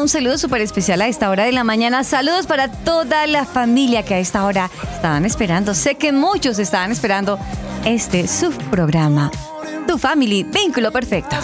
[0.00, 2.04] un saludo súper especial a esta hora de la mañana.
[2.04, 5.74] Saludos para toda la familia que a esta hora estaban esperando.
[5.74, 7.38] Sé que muchos estaban esperando
[7.84, 9.30] este subprograma.
[9.86, 11.36] Tu Family, vínculo perfecto.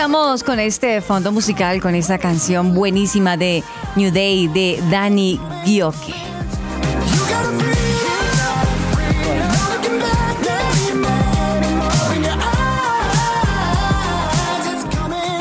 [0.00, 3.62] Iniciamos con este fondo musical, con esta canción buenísima de
[3.96, 5.36] New Day de coming,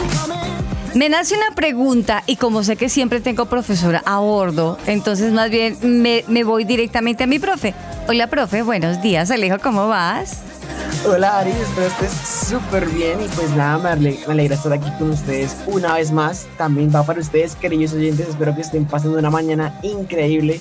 [0.10, 0.94] coming.
[0.94, 5.50] Me nace una pregunta y como sé que siempre tengo profesora a bordo, entonces más
[5.50, 7.74] bien me, me voy directamente a mi profe.
[8.10, 10.59] Hola profe, buenos días Alejo, ¿cómo vas?
[11.08, 12.12] Hola Ari, espero estés
[12.50, 16.12] súper bien y pues nada, me ale- me alegra estar aquí con ustedes una vez
[16.12, 16.48] más.
[16.58, 20.60] También va para ustedes, queridos oyentes, espero que estén pasando una mañana increíble,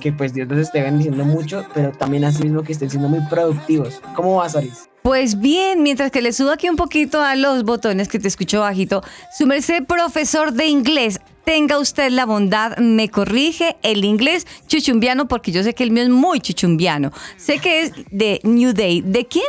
[0.00, 3.20] que pues Dios los esté bendiciendo mucho, pero también así mismo que estén siendo muy
[3.28, 4.00] productivos.
[4.14, 4.88] ¿Cómo vas, Aris?
[5.02, 8.60] Pues bien, mientras que le subo aquí un poquito a los botones que te escucho
[8.60, 9.02] bajito,
[9.36, 9.48] su
[9.86, 15.74] profesor de inglés, tenga usted la bondad, me corrige el inglés chuchumbiano porque yo sé
[15.74, 17.10] que el mío es muy chuchumbiano.
[17.38, 19.00] Sé que es de New Day.
[19.00, 19.46] ¿De quién?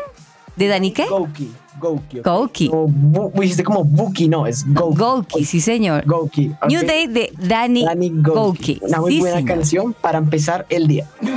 [0.62, 1.08] ¿De Dani qué?
[1.08, 2.20] Goki, Goki.
[2.20, 2.24] ¿ok?
[2.26, 2.70] Goki.
[2.70, 4.96] No, bu- dijiste como Buki, no, es Goki.
[5.00, 6.06] Goki, sí señor.
[6.06, 6.52] Goki.
[6.62, 6.68] ok.
[6.70, 8.76] New Day de Danny, Danny Goki.
[8.76, 8.80] Goki.
[8.82, 9.56] Una muy Sí, buena señor.
[9.56, 11.08] canción para empezar el día.
[11.20, 11.32] The.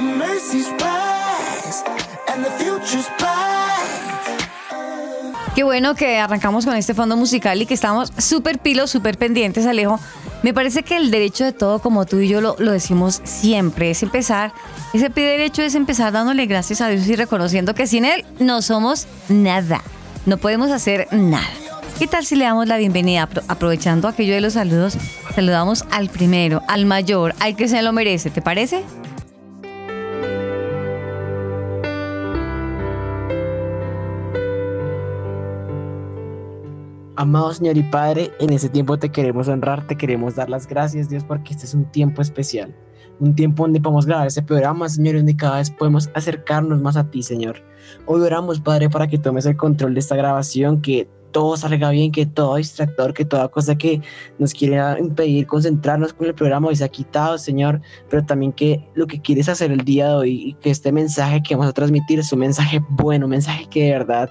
[5.55, 9.67] Qué bueno que arrancamos con este fondo musical y que estamos súper pilos, súper pendientes,
[9.67, 10.01] Alejo.
[10.43, 13.91] Me parece que el derecho de todo, como tú y yo lo, lo decimos siempre,
[13.91, 14.53] es empezar,
[14.93, 19.07] ese derecho es empezar dándole gracias a Dios y reconociendo que sin Él no somos
[19.29, 19.81] nada,
[20.27, 21.47] no podemos hacer nada.
[22.01, 24.99] ¿Qué tal si le damos la bienvenida, Apro- aprovechando aquello de los saludos?
[25.37, 28.83] Saludamos al primero, al mayor, al que se lo merece, ¿te parece?
[37.25, 41.09] Amado Señor y Padre, en este tiempo te queremos honrar, te queremos dar las gracias,
[41.09, 42.77] Dios, porque este es un tiempo especial.
[43.19, 46.99] Un tiempo donde podemos grabar este programa, Señor, y donde cada vez podemos acercarnos más
[46.99, 47.63] a ti, Señor.
[48.05, 52.13] Hoy oramos, Padre, para que tomes el control de esta grabación, que todo salga bien,
[52.13, 54.03] que todo distractor, que toda cosa que
[54.39, 57.81] nos quiera impedir concentrarnos con el programa hoy se ha quitado, Señor,
[58.11, 61.43] pero también que lo que quieres hacer el día de hoy y que este mensaje
[61.43, 64.31] que vamos a transmitir es un mensaje bueno, un mensaje que de verdad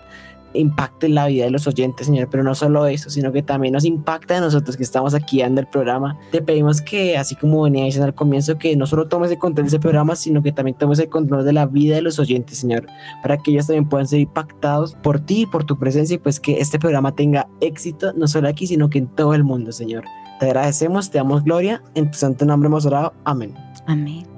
[0.54, 3.86] impacte la vida de los oyentes, Señor, pero no solo eso, sino que también nos
[3.86, 6.18] impacta a nosotros que estamos aquí dando el programa.
[6.32, 9.66] Te pedimos que, así como venía diciendo al comienzo, que no solo tomes el control
[9.66, 12.58] de ese programa, sino que también tomes el control de la vida de los oyentes,
[12.58, 12.88] Señor,
[13.22, 16.60] para que ellos también puedan ser impactados por ti por tu presencia y pues que
[16.60, 20.04] este programa tenga éxito, no solo aquí, sino que en todo el mundo, Señor.
[20.40, 23.54] Te agradecemos, te damos gloria, en tu santo nombre hemos orado, amén.
[23.88, 24.33] Amén.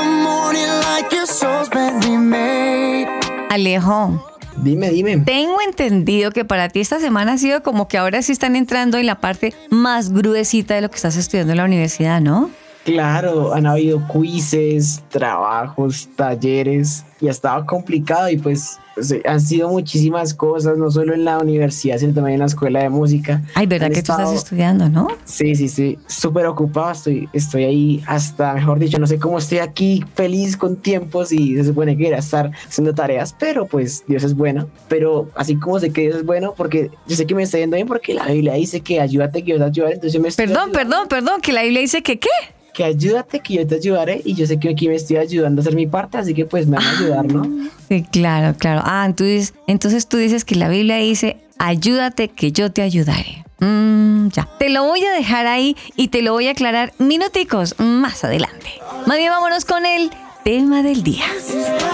[3.57, 4.23] Alejo,
[4.59, 5.17] Dime, dime.
[5.25, 8.99] tengo entendido que para ti esta semana ha sido como que ahora sí están entrando
[8.99, 12.51] en la parte más gruesita de lo que estás estudiando en la universidad, ¿no?
[12.87, 18.79] Claro, han habido quizzes, trabajos, talleres y ha estado complicado y pues
[19.27, 22.89] han sido muchísimas cosas, no solo en la universidad, sino también en la escuela de
[22.89, 23.43] música.
[23.55, 25.09] Ay, ¿verdad Han que tú estás estado- estudiando, no?
[25.25, 29.59] Sí, sí, sí, súper ocupado, estoy, estoy ahí hasta, mejor dicho, no sé cómo estoy
[29.59, 34.23] aquí feliz con tiempos y se supone que era estar haciendo tareas, pero pues Dios
[34.25, 37.43] es bueno, pero así como sé que Dios es bueno, porque yo sé que me
[37.43, 40.21] está yendo bien porque la Biblia dice que ayúdate que yo te ayudaré, entonces yo
[40.21, 42.29] me estoy Perdón, ayudando, perdón, perdón, que la Biblia dice que qué.
[42.77, 45.63] Que ayúdate que yo te ayudaré y yo sé que aquí me estoy ayudando a
[45.63, 47.71] hacer mi parte, así que pues me van a ayudar, ¿no?
[47.89, 48.83] Sí, claro, claro.
[48.85, 53.45] Ah, entonces, entonces tú dices que la Biblia dice, ayúdate que yo te ayudaré.
[53.61, 54.49] Mm, ya.
[54.59, 58.67] Te lo voy a dejar ahí y te lo voy a aclarar minuticos más adelante.
[59.07, 60.11] Más bien vámonos con el
[60.43, 61.25] tema del día.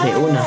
[0.03, 0.43] De una.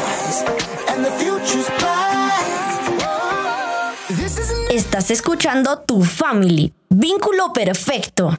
[4.70, 8.36] Estás escuchando Tu Family, vínculo perfecto.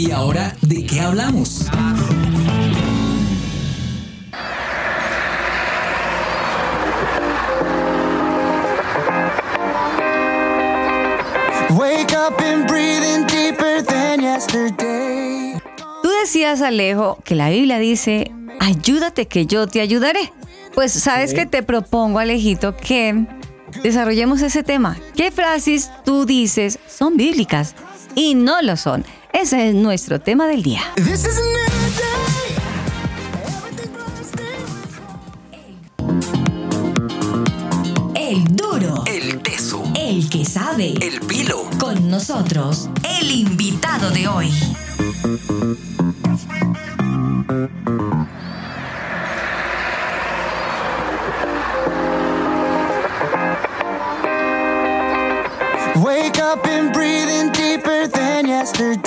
[0.00, 1.66] ¿Y ahora de qué hablamos?
[11.76, 15.60] wake up and breathing deeper than yesterday.
[16.02, 20.32] Tú decías, Alejo, que la Biblia dice, ayúdate que yo te ayudaré.
[20.74, 23.26] Pues sabes que te propongo, Alejito, que
[23.82, 24.96] desarrollemos ese tema.
[25.14, 27.74] ¿Qué frases tú dices son bíblicas
[28.14, 29.04] y no lo son?
[29.32, 30.82] Ese es nuestro tema del día.
[38.14, 39.82] El duro, El teso.
[39.96, 40.94] el que sabe.
[41.00, 41.68] El pilo.
[41.78, 42.88] Con nosotros,
[43.20, 44.50] el invitado de hoy.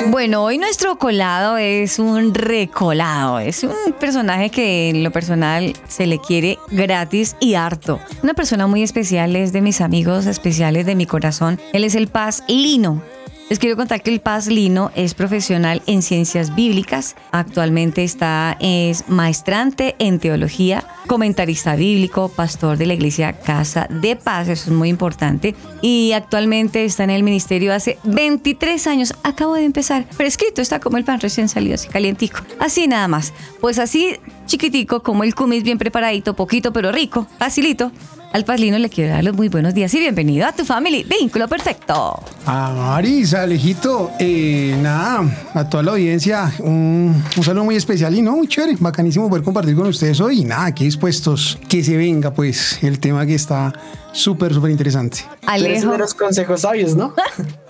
[0.08, 3.40] Bueno, hoy nuestro colado es un recolado.
[3.40, 8.00] Es un personaje que en lo personal se le quiere gratis y harto.
[8.22, 11.60] Una persona muy especial, es de mis amigos especiales de mi corazón.
[11.74, 13.02] Él es el Paz Lino.
[13.50, 17.16] Les quiero contar que el Paz Lino es profesional en ciencias bíblicas.
[17.32, 24.48] Actualmente está, es maestrante en teología, comentarista bíblico, pastor de la iglesia Casa de Paz,
[24.48, 25.56] eso es muy importante.
[25.82, 29.14] Y actualmente está en el ministerio hace 23 años.
[29.24, 32.40] Acabo de empezar, fresquito, está como el pan recién salido, así calientico.
[32.60, 33.34] Así nada más.
[33.60, 37.92] Pues así chiquitico, como el cumis bien preparadito, poquito pero rico, facilito.
[38.34, 41.04] Al Paz Lino le quiero dar los muy buenos días y bienvenido a tu family.
[41.04, 42.20] Vínculo perfecto.
[42.48, 48.24] A Maris, Alejito, eh, nada, a toda la audiencia, un, un saludo muy especial y
[48.24, 50.42] no, muy chévere, bacanísimo poder compartir con ustedes hoy.
[50.42, 53.72] Y nada, aquí dispuestos que se venga, pues, el tema que está
[54.14, 55.20] súper, súper interesante.
[55.46, 55.84] Alejo.
[55.84, 57.14] uno de los consejos sabios, ¿no?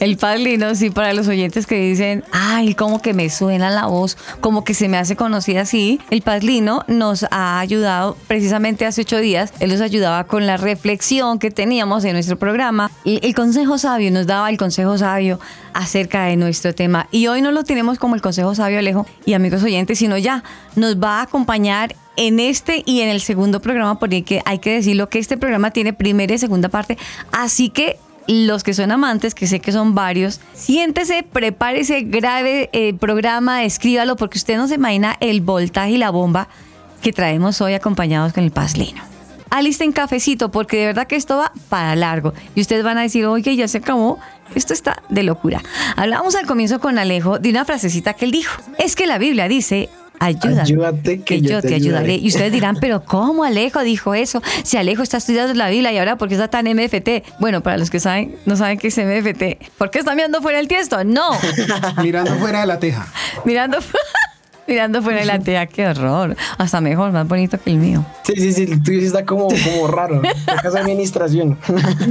[0.00, 4.16] El padrino, sí, para los oyentes que dicen, ay, como que me suena la voz,
[4.40, 6.00] como que se me hace conocida así.
[6.10, 9.52] El padrino nos ha ayudado precisamente hace ocho días.
[9.60, 12.90] Él nos ayudaba con la reflexión que teníamos en nuestro programa.
[13.04, 15.38] El, el consejo sabio nos daba el consejo sabio
[15.72, 17.08] acerca de nuestro tema.
[17.10, 20.42] Y hoy no lo tenemos como el consejo sabio, Alejo y amigos oyentes, sino ya
[20.76, 25.08] nos va a acompañar en este y en el segundo programa, porque hay que decirlo
[25.08, 26.96] que este programa tiene primera y segunda parte.
[27.32, 32.96] Así que los que son amantes, que sé que son varios, siéntese, prepárese, grabe el
[32.96, 36.48] programa, escríbalo, porque usted no se imagina el voltaje y la bomba
[37.02, 39.02] que traemos hoy acompañados con el Paz Lino.
[39.50, 42.32] Alisten cafecito, porque de verdad que esto va para largo.
[42.56, 44.18] Y ustedes van a decir, oye, ya se acabó.
[44.54, 45.62] Esto está de locura.
[45.96, 48.60] Hablábamos al comienzo con Alejo de una frasecita que él dijo.
[48.78, 49.90] Es que la Biblia dice,
[50.24, 52.16] ayúdame, Ayúdate que yo te ayudaré.
[52.16, 54.42] Y ustedes dirán, pero ¿cómo Alejo dijo eso?
[54.62, 57.38] Si Alejo está estudiando la Biblia y ahora ¿por qué está tan MFT?
[57.38, 59.70] Bueno, para los que saben, no saben qué es MFT.
[59.78, 61.04] ¿Por qué está mirando fuera el tiesto?
[61.04, 61.30] No,
[62.02, 63.06] Mirando fuera de la teja.
[63.44, 63.78] mirando,
[64.66, 65.66] mirando fuera de la tea.
[65.66, 66.36] Qué horror.
[66.58, 68.04] Hasta mejor, más bonito que el mío.
[68.22, 70.22] Sí, sí, sí, el tuyo está como, como raro.
[70.46, 71.58] La casa de administración.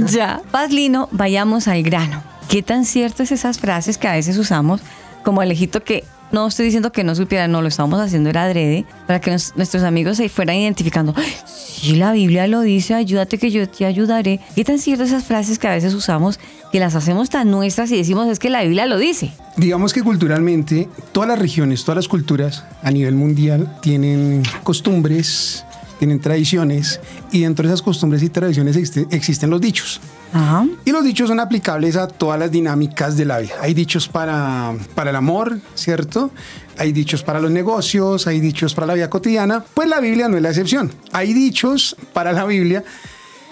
[0.06, 2.22] Ya, Paz Lino, vayamos al grano.
[2.48, 4.80] ¿Qué tan cierto es esas frases que a veces usamos
[5.22, 8.84] como Alejito que no estoy diciendo que no supiera, no, lo estábamos haciendo era adrede
[9.06, 11.14] para que nuestros amigos se fueran identificando.
[11.16, 14.40] "Ay, Si la Biblia lo dice, ayúdate que yo te ayudaré.
[14.54, 16.40] ¿Qué tan cierto esas frases que a veces usamos
[16.72, 19.32] que las hacemos tan nuestras y decimos es que la Biblia lo dice?
[19.58, 25.64] Digamos que culturalmente todas las regiones, todas las culturas a nivel mundial tienen costumbres,
[26.04, 27.00] tienen tradiciones
[27.32, 30.02] y dentro de esas costumbres y tradiciones existe- existen los dichos.
[30.34, 30.66] Ajá.
[30.84, 33.54] Y los dichos son aplicables a todas las dinámicas de la vida.
[33.62, 36.30] Hay dichos para, para el amor, ¿cierto?
[36.76, 39.64] Hay dichos para los negocios, hay dichos para la vida cotidiana.
[39.72, 40.92] Pues la Biblia no es la excepción.
[41.12, 42.84] Hay dichos para la Biblia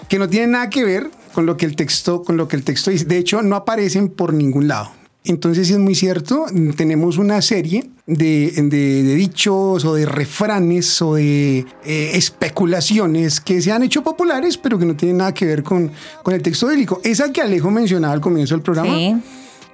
[0.07, 2.63] que no tienen nada que ver con lo que el texto, con lo que el
[2.63, 3.05] texto dice.
[3.05, 4.91] De hecho, no aparecen por ningún lado.
[5.25, 11.15] Entonces, es muy cierto, tenemos una serie de, de- de dichos o de refranes o
[11.15, 15.63] de eh, especulaciones que se han hecho populares, pero que no tienen nada que ver
[15.63, 15.91] con,
[16.23, 16.99] con el texto bíblico.
[17.03, 19.15] Esa que Alejo mencionaba al comienzo del programa Sí.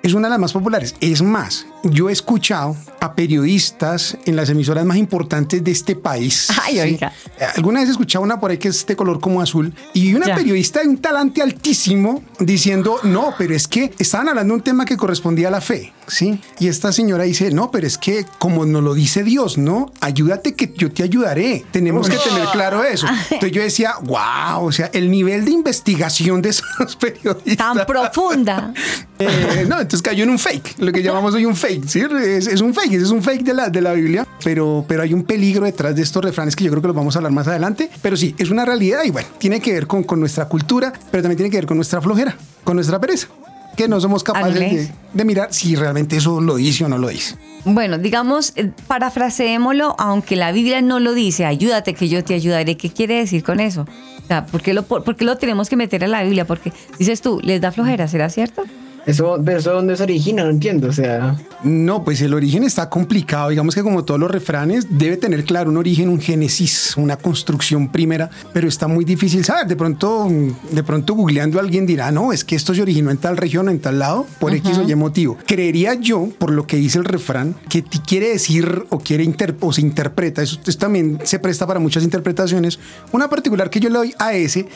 [0.03, 0.95] es una de las más populares.
[1.01, 6.47] Es más, yo he escuchado a periodistas en las emisoras más importantes de este país.
[6.63, 7.13] Ay, oiga.
[7.39, 10.13] Eh, Alguna vez he escuchado una por ahí que es de color como azul y
[10.13, 10.35] una Ya.
[10.35, 14.85] periodista de un talante altísimo diciendo, no, pero es que estaban hablando de un tema
[14.85, 16.39] que correspondía a la fe, ¿sí?
[16.59, 19.91] Y esta señora dice, no, pero es que como nos lo dice Dios, ¿no?
[20.01, 21.63] Ayúdate que yo te ayudaré.
[21.71, 23.07] Tenemos que tener claro eso.
[23.31, 27.57] Entonces yo decía, wow, o sea, el nivel de investigación de esos periodistas.
[27.57, 28.73] Tan profunda.
[29.21, 32.01] Eh, no, entonces cayó en un fake, lo que llamamos hoy un fake, ¿sí?
[32.23, 35.13] Es, es un fake, es un fake de la, de la Biblia, pero, pero hay
[35.13, 37.47] un peligro detrás de estos refranes que yo creo que los vamos a hablar más
[37.47, 40.93] adelante, pero sí, es una realidad y bueno, tiene que ver con, con nuestra cultura,
[41.11, 43.27] pero también tiene que ver con nuestra flojera, con nuestra pereza,
[43.75, 47.09] que no somos capaces de, de mirar si realmente eso lo dice o no lo
[47.09, 47.35] dice.
[47.65, 52.77] Bueno, digamos, eh, parafraseémoslo, aunque la Biblia no lo dice, ayúdate que yo te ayudaré.
[52.77, 53.85] ¿Qué quiere decir con eso?
[54.23, 56.45] O sea, ¿por qué lo, por, por qué lo tenemos que meter a la Biblia?
[56.45, 58.63] Porque dices tú, les da flojera, ¿será cierto?
[59.05, 60.87] Eso, eso dónde se origina, no entiendo.
[60.87, 63.49] O sea, No, pues el origen está complicado.
[63.49, 67.91] Digamos que como todos los refranes, debe tener claro un origen, un génesis, una construcción
[67.91, 69.67] primera, pero está muy difícil saber.
[69.67, 70.27] De pronto,
[70.71, 73.79] de pronto googleando alguien dirá, no, es que esto se originó en tal región en
[73.79, 75.37] tal lado, por X o Y motivo.
[75.45, 79.55] Creería yo, por lo que dice el refrán, que ti- quiere decir o quiere inter-
[79.59, 82.79] o se interpreta, eso, eso también se presta para muchas interpretaciones.
[83.11, 84.67] Una particular que yo le doy a ese,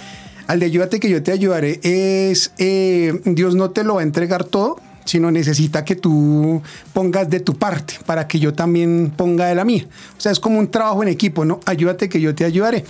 [0.48, 4.04] al de ayúdate que yo te ayudaré, es eh, Dios no te lo va a
[4.04, 6.62] entregar todo, sino necesita que tú
[6.94, 9.86] pongas de tu parte para que yo también ponga de la mía.
[10.18, 11.60] O sea, es como un trabajo en equipo, ¿no?
[11.66, 12.86] Ayúdate que yo te ayudaré.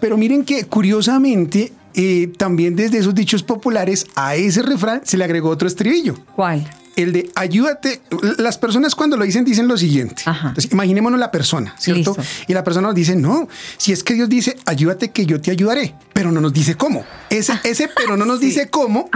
[0.00, 5.24] Pero miren que curiosamente, eh, también desde esos dichos populares, a ese refrán se le
[5.24, 6.14] agregó otro estribillo.
[6.34, 6.68] ¿Cuál?
[6.96, 8.00] El de ayúdate,
[8.38, 10.22] las personas cuando lo dicen dicen lo siguiente.
[10.26, 10.48] Ajá.
[10.48, 12.14] Entonces, imaginémonos la persona, ¿cierto?
[12.16, 12.44] Listo.
[12.46, 15.50] Y la persona nos dice, no, si es que Dios dice, ayúdate que yo te
[15.50, 17.04] ayudaré, pero no nos dice cómo.
[17.30, 19.08] Ese, ese pero no nos dice cómo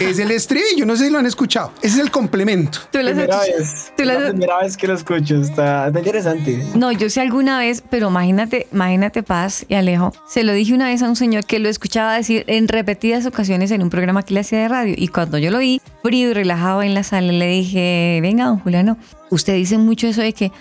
[0.00, 1.72] es el estribillo, no sé si lo han escuchado.
[1.82, 2.78] Ese es el complemento.
[2.90, 3.92] ¿Tú las primera vez.
[3.96, 5.40] tú La primera vez que lo escucho.
[5.40, 6.64] Está interesante.
[6.74, 10.12] No, yo sé alguna vez, pero imagínate, imagínate Paz y Alejo.
[10.28, 13.70] Se lo dije una vez a un señor que lo escuchaba decir en repetidas ocasiones
[13.70, 14.94] en un programa que le hacía de radio.
[14.96, 18.58] Y cuando yo lo vi frío y relajado en la sala, le dije, venga, don
[18.58, 18.98] Juliano,
[19.30, 20.52] usted dice mucho eso de que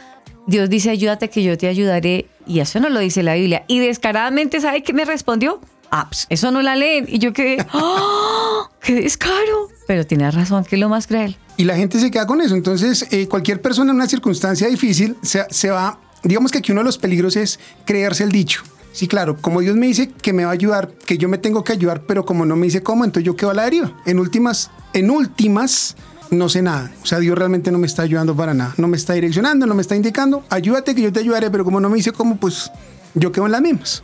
[0.47, 2.27] Dios dice, ayúdate que yo te ayudaré.
[2.45, 3.65] Y eso no lo dice la Biblia.
[3.67, 5.59] Y descaradamente, ¿sabe qué me respondió?
[5.91, 7.05] Ah, pues, eso no la leen.
[7.07, 8.69] Y yo quedé, ¡ah!
[8.81, 9.69] ¡Qué descaro!
[9.87, 11.37] Pero tiene razón, que es lo más cruel.
[11.57, 12.55] Y la gente se queda con eso.
[12.55, 16.81] Entonces, eh, cualquier persona en una circunstancia difícil se, se va, digamos que aquí uno
[16.81, 18.63] de los peligros es creerse el dicho.
[18.97, 21.63] Sí, claro, como Dios me dice que me va a ayudar, que yo me tengo
[21.63, 23.95] que ayudar, pero como no me dice cómo, entonces yo quedo a la deriva.
[24.05, 25.95] En últimas, en últimas,
[26.29, 26.91] no sé nada.
[27.01, 28.73] O sea, Dios realmente no me está ayudando para nada.
[28.77, 30.43] No me está direccionando, no me está indicando.
[30.49, 32.71] Ayúdate que yo te ayudaré, pero como no me dice cómo, pues
[33.13, 34.01] yo quedo en las mismas.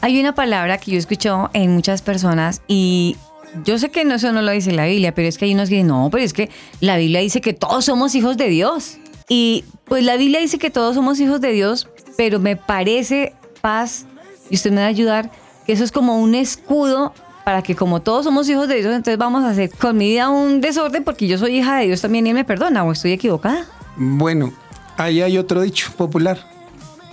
[0.00, 3.16] Hay una palabra que yo escucho en muchas personas y
[3.64, 5.68] yo sé que no, eso no lo dice la Biblia, pero es que hay unos
[5.68, 8.98] que dicen, no, pero es que la Biblia dice que todos somos hijos de Dios.
[9.28, 14.06] Y pues la Biblia dice que todos somos hijos de Dios, pero me parece, paz,
[14.50, 15.30] y usted me va a ayudar,
[15.66, 17.12] que eso es como un escudo
[17.46, 20.28] para que como todos somos hijos de Dios, entonces vamos a hacer con mi vida
[20.30, 23.12] un desorden porque yo soy hija de Dios también y Él me perdona o estoy
[23.12, 23.64] equivocada.
[23.96, 24.52] Bueno,
[24.96, 26.40] ahí hay otro dicho popular.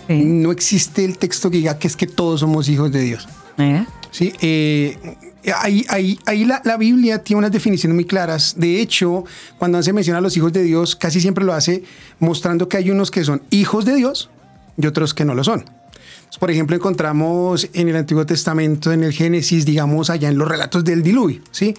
[0.07, 0.25] Sí.
[0.25, 3.29] No existe el texto que diga que es que todos somos hijos de Dios.
[3.57, 3.85] Mira.
[4.09, 4.97] Sí, eh,
[5.55, 8.55] ahí, ahí, ahí la, la Biblia tiene unas definiciones muy claras.
[8.57, 9.25] De hecho,
[9.59, 11.83] cuando se menciona a los hijos de Dios, casi siempre lo hace
[12.17, 14.31] mostrando que hay unos que son hijos de Dios
[14.77, 15.63] y otros que no lo son.
[16.39, 20.83] Por ejemplo, encontramos en el Antiguo Testamento, en el Génesis, digamos, allá en los relatos
[20.83, 21.75] del diluvio, ¿sí?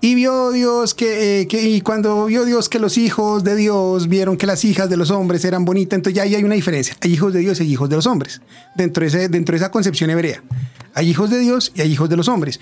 [0.00, 4.38] Y vio Dios que, eh, y cuando vio Dios que los hijos de Dios vieron
[4.38, 6.96] que las hijas de los hombres eran bonitas, entonces ya hay una diferencia.
[7.02, 8.40] Hay hijos de Dios y hijos de los hombres,
[8.74, 10.42] dentro de, dentro de esa concepción hebrea.
[10.94, 12.58] Hay hijos de Dios y hay hijos de los hombres.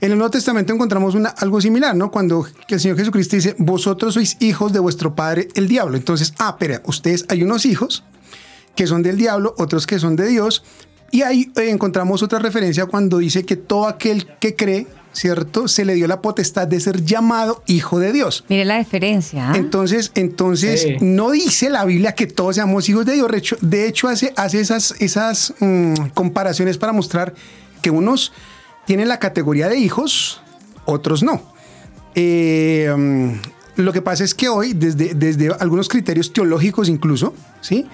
[0.00, 2.10] En el Nuevo Testamento encontramos algo similar, ¿no?
[2.10, 5.96] Cuando el Señor Jesucristo dice, vosotros sois hijos de vuestro padre el diablo.
[5.96, 8.04] Entonces, ah, pero ustedes hay unos hijos
[8.74, 10.62] que son del diablo, otros que son de Dios.
[11.10, 15.68] Y ahí eh, encontramos otra referencia cuando dice que todo aquel que cree, ¿cierto?
[15.68, 18.44] Se le dio la potestad de ser llamado hijo de Dios.
[18.48, 19.50] Mire la diferencia.
[19.50, 19.56] ¿ah?
[19.56, 20.96] Entonces, entonces Sí.
[21.02, 23.30] no dice la Biblia que todos seamos hijos de Dios.
[23.30, 27.34] De hecho, de hecho hace, hace esas, esas mm, comparaciones para mostrar
[27.82, 28.32] que unos
[28.86, 30.40] tienen la categoría de hijos,
[30.86, 31.42] otros no.
[32.14, 33.32] Eh, mm,
[33.82, 37.86] lo que pasa es que hoy, desde, desde algunos criterios teológicos incluso, ¿sí?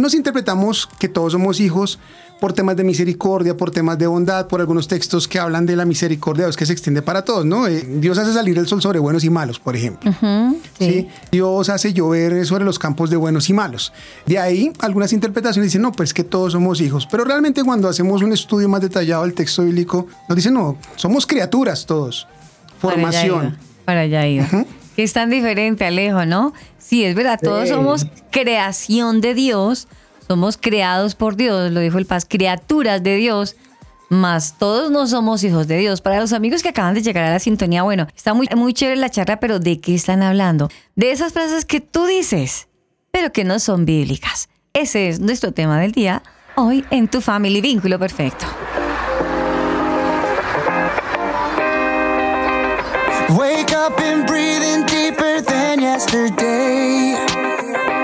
[0.00, 1.98] Nos interpretamos que todos somos hijos
[2.40, 5.84] por temas de misericordia, por temas de bondad, por algunos textos que hablan de la
[5.84, 7.66] misericordia Dios que se extiende para todos, ¿no?
[7.66, 10.10] Eh, Dios hace salir el sol sobre buenos y malos, por ejemplo.
[10.78, 11.06] ¿sí?
[11.30, 13.92] Dios hace llover sobre los campos de buenos y malos.
[14.26, 17.06] De ahí algunas interpretaciones dicen, no, pues que todos somos hijos.
[17.10, 21.26] Pero realmente cuando hacemos un estudio más detallado del texto bíblico, nos dicen, no, somos
[21.26, 22.26] criaturas todos.
[22.80, 23.58] Formación.
[23.84, 24.48] Para allá iba.
[24.96, 26.52] Que es tan diferente, Alejo, ¿no?
[26.78, 27.74] Sí, es verdad, todos Sí.
[27.74, 29.88] somos creación de Dios,
[30.26, 33.56] somos creados por Dios, lo dijo el Paz, criaturas de Dios,
[34.08, 36.00] más todos no somos hijos de Dios.
[36.00, 38.96] Para los amigos que acaban de llegar a la sintonía, bueno, está muy, muy chévere
[39.00, 40.68] la charla, pero ¿de qué están hablando?
[40.96, 42.66] De esas frases que tú dices,
[43.12, 44.48] pero que no son bíblicas.
[44.72, 46.22] Ese es nuestro tema del día,
[46.56, 48.46] hoy en Tu Family Vínculo Perfecto.
[53.38, 57.14] Wake up and breathe in deeper than yesterday.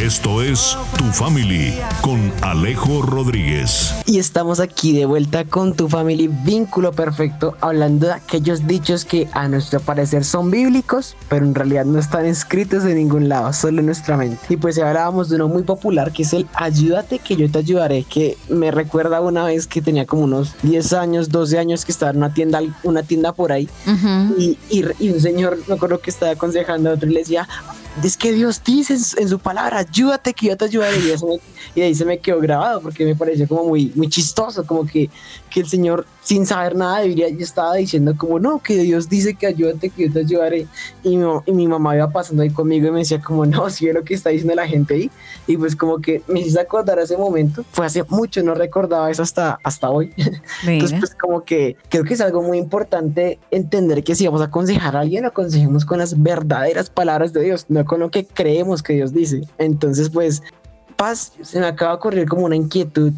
[0.00, 3.92] Esto es Tu Family con Alejo Rodríguez.
[4.06, 9.28] Y estamos aquí de vuelta con tu family vínculo perfecto, hablando de aquellos dichos que
[9.32, 13.80] a nuestro parecer son bíblicos, pero en realidad no están escritos en ningún lado, solo
[13.80, 14.38] en nuestra mente.
[14.48, 18.04] Y pues hablábamos de uno muy popular que es el ayúdate que yo te ayudaré,
[18.04, 22.12] que me recuerda una vez que tenía como unos 10 años, 12 años que estaba
[22.12, 23.68] en una tienda, una tienda por ahí
[24.38, 27.46] y, y- y un señor, me acuerdo que estaba aconsejando a otro y le decía,
[28.02, 30.98] es que Dios dice en su, en su palabra, ayúdate que yo te ayudaré.
[30.98, 31.40] Y, eso me-
[31.74, 35.10] y ahí se me quedó grabado porque me pareció como muy, muy chistoso, como que,
[35.50, 39.08] que el Señor sin saber nada de Biblia ya estaba diciendo como, no, que Dios
[39.08, 40.68] dice que ayúdate que yo te ayudaré.
[41.02, 43.88] Y mi, y mi mamá iba pasando ahí conmigo y me decía como, no, si
[43.88, 45.10] es lo que está diciendo la gente ahí.
[45.48, 47.64] Y pues como que me hice acordar ese momento.
[47.72, 50.14] Fue hace mucho, no recordaba eso hasta, hasta hoy.
[50.16, 51.00] Entonces, Mira.
[51.00, 54.94] pues como que creo que es algo muy importante entender que si vamos a aconsejar
[54.94, 58.84] a alguien, lo aconsejemos con las verdaderas palabras de Dios, no con lo que creemos
[58.84, 59.40] que Dios dice.
[59.58, 60.44] Entonces, pues,
[60.94, 63.12] paz, se me acaba de ocurrir como una inquietud.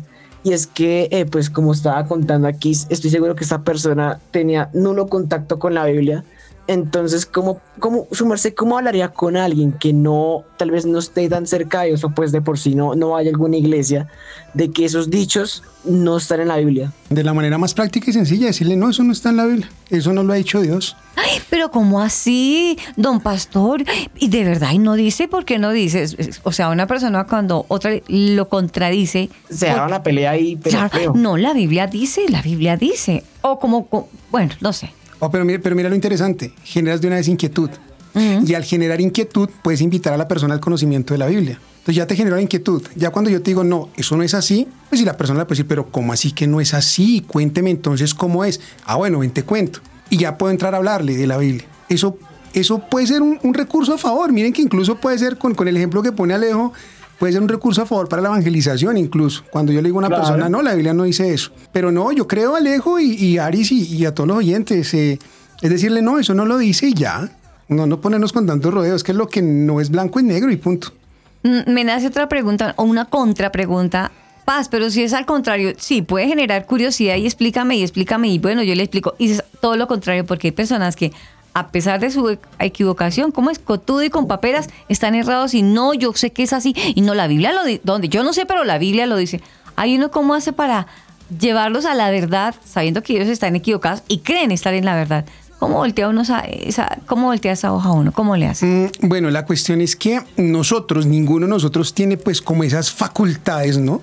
[0.45, 4.71] Y es que, eh, pues como estaba contando aquí, estoy seguro que esta persona tenía
[4.73, 6.25] nulo contacto con la Biblia.
[6.69, 11.47] Entonces, ¿cómo, cómo sumarse, cómo hablaría con alguien que no, tal vez no esté tan
[11.47, 14.07] cerca de Dios o pues de por sí no, no a alguna iglesia,
[14.55, 16.93] de que esos dichos no están en la Biblia?
[17.11, 19.69] De la manera más práctica y sencilla, decirle, no, eso no está en la Biblia,
[19.91, 20.97] eso no lo ha dicho Dios.
[21.17, 23.83] Ay, pero ¿cómo así, don pastor?
[24.17, 26.03] Y de verdad, y no dice, ¿por qué no dice?
[26.05, 29.31] Es- es- O sea, una persona cuando otra lo contradice.
[29.51, 33.25] Se daba la pelea ahí, pero Claro, no, la Biblia dice, la Biblia dice.
[33.43, 34.93] O como, co- bueno, no sé.
[35.25, 37.71] Oh, pero, mira, pero mira lo interesante, generas de una vez inquietud.
[38.45, 41.61] Y al generar inquietud, puedes invitar a la persona al conocimiento de la Biblia.
[41.75, 42.83] Entonces ya te generó la inquietud.
[42.97, 45.45] Ya cuando yo te digo, no, eso no es así, pues si la persona le
[45.45, 47.25] puede decir, pero ¿cómo así que no es así?
[47.25, 48.61] Cuénteme entonces cómo es.
[48.85, 49.79] Ah, bueno, ven, te cuento.
[50.11, 51.67] Y ya puedo entrar a hablarle de la Biblia.
[51.89, 52.19] Eso,
[52.53, 54.33] eso puede ser un, un recurso a favor.
[54.33, 56.73] Miren que incluso puede ser, con, con el ejemplo que pone Alejo,
[57.23, 59.45] puede ser un recurso a favor para la evangelización incluso.
[59.53, 60.23] Cuando yo le digo a una Claro.
[60.25, 61.53] persona, no, la Biblia no dice eso.
[61.73, 64.39] Pero no, yo creo a Alejo y, y a Aris y, y a todos los
[64.39, 64.93] oyentes.
[64.95, 65.21] eh,
[65.61, 67.31] es decirle, no, eso no lo dice y ya.
[67.69, 70.51] No, no ponernos con tantos rodeos, que es lo que no es blanco es negro
[70.51, 70.89] y punto.
[71.45, 74.11] Mm, Me nace otra pregunta o una contrapregunta.
[74.45, 78.41] Paz, pero si es al contrario, sí, puede generar curiosidad y explícame y explícame y
[78.41, 79.15] bueno, yo le explico.
[79.21, 81.13] Y es todo lo contrario, porque hay personas que
[81.55, 85.93] a pesar de su equivocación, como es cotudo y con paperas, están errados y no,
[85.95, 88.47] yo sé que es así y no, la Biblia lo dice, donde yo no sé,
[88.47, 89.41] pero la Biblia lo dice.
[89.77, 90.87] Hay uno cómo hace para
[91.41, 95.25] llevarlos a la verdad sabiendo que ellos están equivocados y creen estar en la verdad.
[95.59, 98.11] ¿Cómo voltea, uno esa, esa- cómo voltea esa hoja uno?
[98.13, 98.67] ¿Cómo le hace?
[98.67, 103.79] Mm, Bueno, la cuestión es que nosotros, ninguno de nosotros tiene pues como esas facultades,
[103.79, 104.03] ¿no?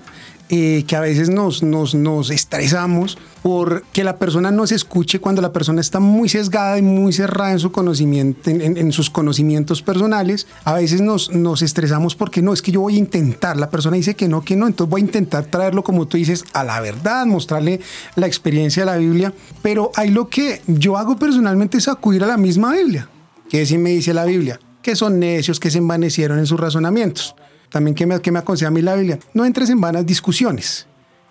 [0.52, 5.20] Eh, que a veces nos, nos, nos estresamos por que la persona no se escuche
[5.20, 9.80] cuando la persona está muy sesgada y muy cerrada en su conocimiento, en, sus conocimientos
[9.80, 10.48] personales.
[10.64, 13.56] A veces nos, nos estresamos porque no, es que yo voy a intentar.
[13.58, 16.44] La persona dice que no, que no, entonces voy a intentar traerlo, como tú dices,
[16.52, 17.78] a la verdad, mostrarle
[18.16, 19.32] la experiencia de la Biblia.
[19.62, 23.08] Pero hay lo que yo hago personalmente es acudir a la misma Biblia.
[23.48, 24.58] ¿Qué sí me dice la Biblia?
[24.82, 27.36] Que son necios, que se envanecieron en sus razonamientos.
[27.70, 29.18] También, ¿qué me, qué me aconseja a mí la Biblia?
[29.34, 30.86] No entres en vanas discusiones.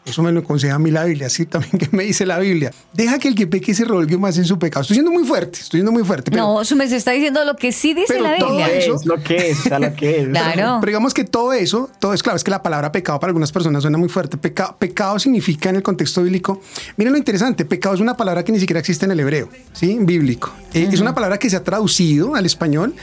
[0.06, 1.30] Eso me lo aconseja a mí la Biblia.
[1.30, 2.72] Sí, también, ¿qué me dice la Biblia?
[2.94, 4.82] Deja que el que peque se revolgue más en su pecado.
[4.82, 6.32] Estoy siendo muy fuerte, estoy siendo muy fuerte.
[6.32, 8.72] Pero, no, su mes está diciendo lo que sí dice pero la todo Biblia.
[8.72, 10.28] eso- Es lo que es, o sea, lo que es.
[10.30, 10.78] Claro.
[10.80, 13.52] pero digamos que todo eso, todo es claro, es que la palabra pecado para algunas
[13.52, 14.38] personas suena muy fuerte.
[14.38, 16.62] Peca- pecado significa en el contexto bíblico,
[16.96, 19.98] miren lo interesante, pecado es una palabra que ni siquiera existe en el hebreo, ¿sí?
[20.02, 20.50] Bíblico.
[20.74, 22.96] Eh, Es una palabra que se ha traducido al español,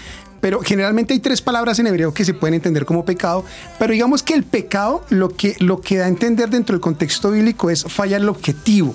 [0.46, 3.44] pero generalmente hay tres palabras en hebreo que se pueden entender como pecado,
[3.80, 7.32] pero digamos que el pecado lo que, lo que da a entender dentro del contexto
[7.32, 8.94] bíblico es fallar el objetivo,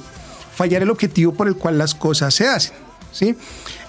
[0.55, 2.73] fallar el objetivo por el cual las cosas se hacen.
[3.11, 3.35] ¿Sí?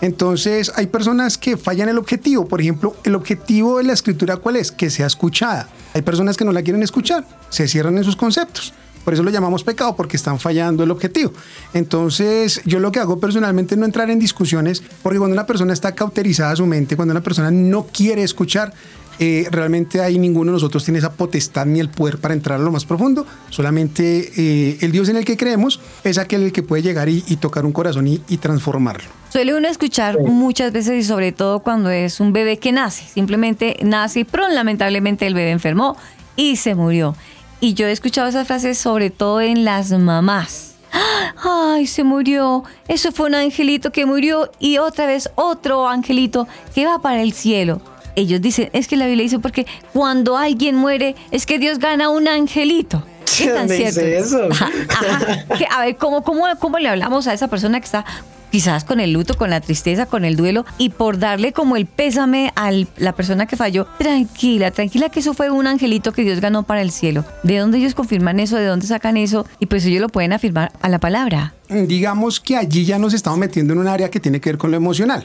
[0.01, 2.49] Entonces hay personas que fallan el objetivo.
[2.49, 4.73] Por ejemplo, el objetivo de la escritura cuál es?
[4.73, 5.69] Que sea escuchada.
[5.95, 8.75] Hay personas que no la quieren escuchar, se cierran en sus conceptos.
[9.05, 11.33] Por eso lo llamamos pecado, porque están fallando el objetivo.
[11.75, 15.73] Entonces, yo lo que hago personalmente es no entrar en discusiones, porque cuando una persona
[15.73, 18.73] está cauterizada su mente, cuando una persona no quiere escuchar,
[19.19, 22.63] eh, realmente ahí ninguno de nosotros tiene esa potestad ni el poder para entrar a
[22.63, 23.27] lo más profundo.
[23.51, 27.23] Solamente eh, el Dios en el que creemos es aquel el que puede llegar y,
[27.29, 29.09] y tocar un corazón y, y transformarlo.
[29.31, 33.05] Suele uno escuchar muchas veces y sobre todo cuando es un bebé que nace.
[33.13, 35.97] Simplemente nace y pronto lamentablemente el bebé enfermó
[36.37, 37.15] y se murió.
[37.63, 40.75] Y yo he escuchado esas frases sobre todo en las mamás.
[41.45, 42.65] Ay, se murió.
[42.89, 47.33] Eso fue un angelito que murió y otra vez otro angelito que va para el
[47.33, 47.81] cielo.
[48.17, 52.09] Ellos dicen, es que la Biblia dice porque cuando alguien muere es que Dios gana
[52.09, 53.05] un angelito.
[53.39, 54.01] ¿Qué tan ¿Dónde cierto?
[54.01, 54.49] dice eso?
[54.51, 54.69] Ajá,
[55.71, 58.05] a ver, ¿cómo, cómo, ¿cómo le hablamos a esa persona que está
[58.53, 61.87] quizás con el luto, con la tristeza, con el duelo y por darle como el
[61.87, 63.87] pésame a la persona que falló?
[63.99, 67.25] Tranquila, tranquila que eso fue un angelito que Dios ganó para el cielo.
[67.43, 68.57] ¿De dónde ellos confirman eso?
[68.57, 69.47] ¿De dónde sacan eso?
[69.59, 71.55] Y pues ellos lo pueden afirmar a la palabra.
[71.71, 74.71] digamos que allí ya nos estamos metiendo en un área que tiene que ver con
[74.71, 75.25] lo emocional.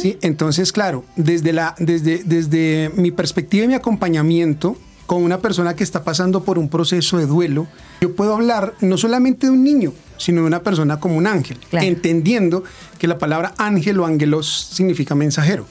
[0.00, 0.16] ¿sí?
[0.22, 5.84] Entonces, claro, desde, la, desde, desde mi perspectiva y mi acompañamiento con una persona que
[5.84, 7.66] está pasando por un proceso de duelo,
[8.00, 11.58] yo puedo hablar no solamente de un niño, sino de una persona como un ángel,
[11.70, 11.86] Claro.
[11.86, 12.64] entendiendo
[12.98, 15.66] que la palabra ángel o ángelos significa mensajero.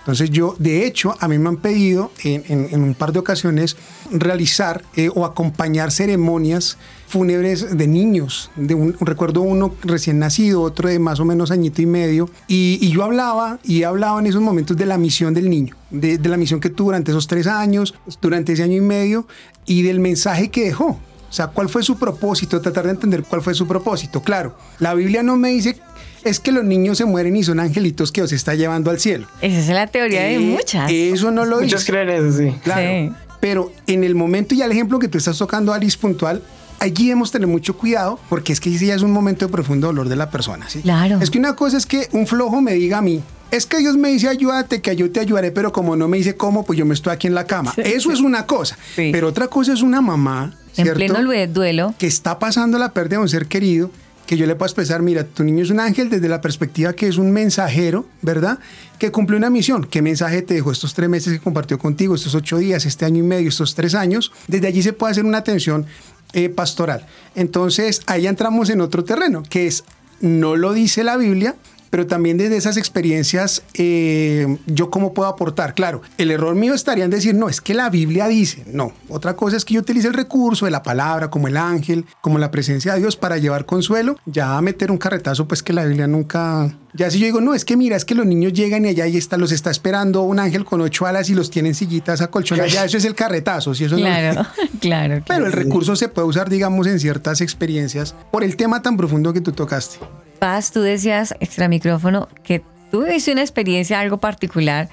[0.00, 3.20] Entonces yo, de hecho, a mí me han pedido en, en- en un par de
[3.20, 3.74] ocasiones
[4.10, 6.76] realizar eh, o acompañar ceremonias
[7.08, 8.50] fúnebres de niños.
[8.54, 12.28] De un, recuerdo uno recién nacido, otro de más o menos añito y medio.
[12.48, 15.74] Y, y yo hablaba y he hablado en esos momentos de la misión del niño,
[15.90, 19.26] de, de la misión que tuvo durante esos tres años, durante ese año y medio
[19.64, 20.98] y del mensaje que dejó.
[21.34, 22.60] O sea, ¿cuál fue su propósito?
[22.60, 24.22] Tratar de entender cuál fue su propósito.
[24.22, 25.76] Claro, la Biblia no me dice
[26.22, 29.26] es que los niños se mueren y son angelitos que os está llevando al cielo.
[29.42, 30.88] Esa es la teoría de Eh, muchas.
[30.92, 31.90] Eso no lo Muchos dice.
[31.92, 32.54] creen eso, sí.
[32.62, 32.82] Claro.
[32.88, 33.12] Sí.
[33.40, 36.40] Pero en el momento y al ejemplo que tú estás tocando, Alice, puntual,
[36.78, 39.88] allí debemos tener mucho cuidado porque es que ese ya es un momento de profundo
[39.88, 40.68] dolor de la persona.
[40.70, 40.82] ¿sí?
[40.82, 41.18] Claro.
[41.20, 43.96] Es que una cosa es que un flojo me diga a mí, es que Dios
[43.96, 46.84] me dice ayúdate, que yo te ayudaré, pero como no me dice cómo, pues yo
[46.86, 47.72] me estoy aquí en la cama.
[47.76, 48.76] Eso es una cosa.
[48.96, 49.10] Sí.
[49.12, 50.94] Pero otra cosa es una mamá, En ¿cierto?
[50.94, 51.94] pleno lue- duelo.
[51.98, 53.90] que está pasando la pérdida de un ser querido,
[54.26, 57.06] que yo le puedo expresar, mira, tu niño es un ángel desde la perspectiva que
[57.06, 58.58] es un mensajero, ¿verdad?
[58.98, 59.84] Que cumple una misión.
[59.84, 63.18] ¿Qué mensaje te dejó estos tres meses que compartió contigo, estos ocho días, este año
[63.18, 64.32] y medio, estos tres años?
[64.48, 65.84] Desde allí se puede hacer una atención
[66.32, 67.06] eh, pastoral.
[67.34, 69.84] Entonces, ahí entramos en otro terreno, que es,
[70.20, 71.54] no lo dice la Biblia,
[71.94, 75.74] pero también desde esas experiencias, eh, yo cómo puedo aportar.
[75.74, 78.90] Claro, el error mío estaría en decir, no, es que la Biblia dice, no.
[79.08, 82.38] Otra cosa es que yo utilice el recurso de la palabra, como el ángel, como
[82.40, 84.16] la presencia de Dios para llevar consuelo.
[84.26, 86.76] Ya meter un carretazo, pues que la Biblia nunca...
[86.94, 89.06] Ya si yo digo, no, es que mira, es que los niños llegan y allá
[89.06, 92.72] y está, los está esperando un ángel con ocho alas y los tienen sillitas acolchonadas,
[92.72, 93.72] ya eso es el carretazo.
[93.72, 94.46] Si eso no- Claro,
[94.80, 95.22] claro.
[95.28, 99.32] Pero el recurso se puede usar, digamos, en ciertas experiencias por el tema tan profundo
[99.32, 99.98] que tú tocaste.
[100.38, 104.88] Paz, tú decías extra micrófono que tú viviste una experiencia algo particular.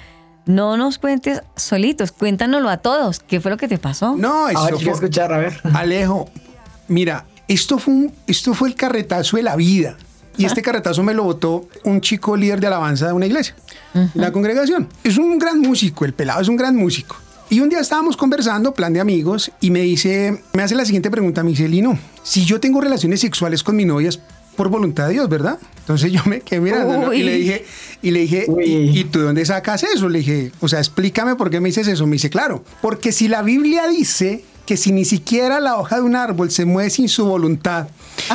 [0.46, 3.20] No nos cuentes solitos, cuéntanoslo a todos.
[3.20, 4.16] ¿Qué fue lo que te pasó?
[4.18, 5.60] No, A eso ver, quiero fue- escuchar, a ver.
[5.74, 6.30] Alejo,
[6.88, 9.98] mira, esto fue, un- esto fue el carretazo de la vida.
[10.38, 13.54] Y este carretazo me lo votó un chico líder de alabanza de una iglesia,
[14.14, 14.88] la congregación.
[15.04, 17.18] Es un gran músico, el pelado es un gran músico.
[17.50, 21.12] Y un día estábamos conversando, plan de amigos, y me dice, me hace la siguiente
[21.12, 24.10] pregunta, me dice, Lino, si yo tengo relaciones sexuales con mi novia
[24.56, 25.60] por voluntad de Dios, ¿verdad?
[25.80, 27.14] Entonces yo me quedé mirando ¿no?
[27.14, 27.66] y le dije,
[28.02, 30.10] y le dije, ¿y, ¿y tú de dónde sacas eso?
[30.10, 32.06] Le dije, o sea, explícame por qué me dices eso.
[32.06, 36.04] Me dice, claro, porque si la Biblia dice que si ni siquiera la hoja de
[36.04, 37.88] un árbol se mueve sin su voluntad,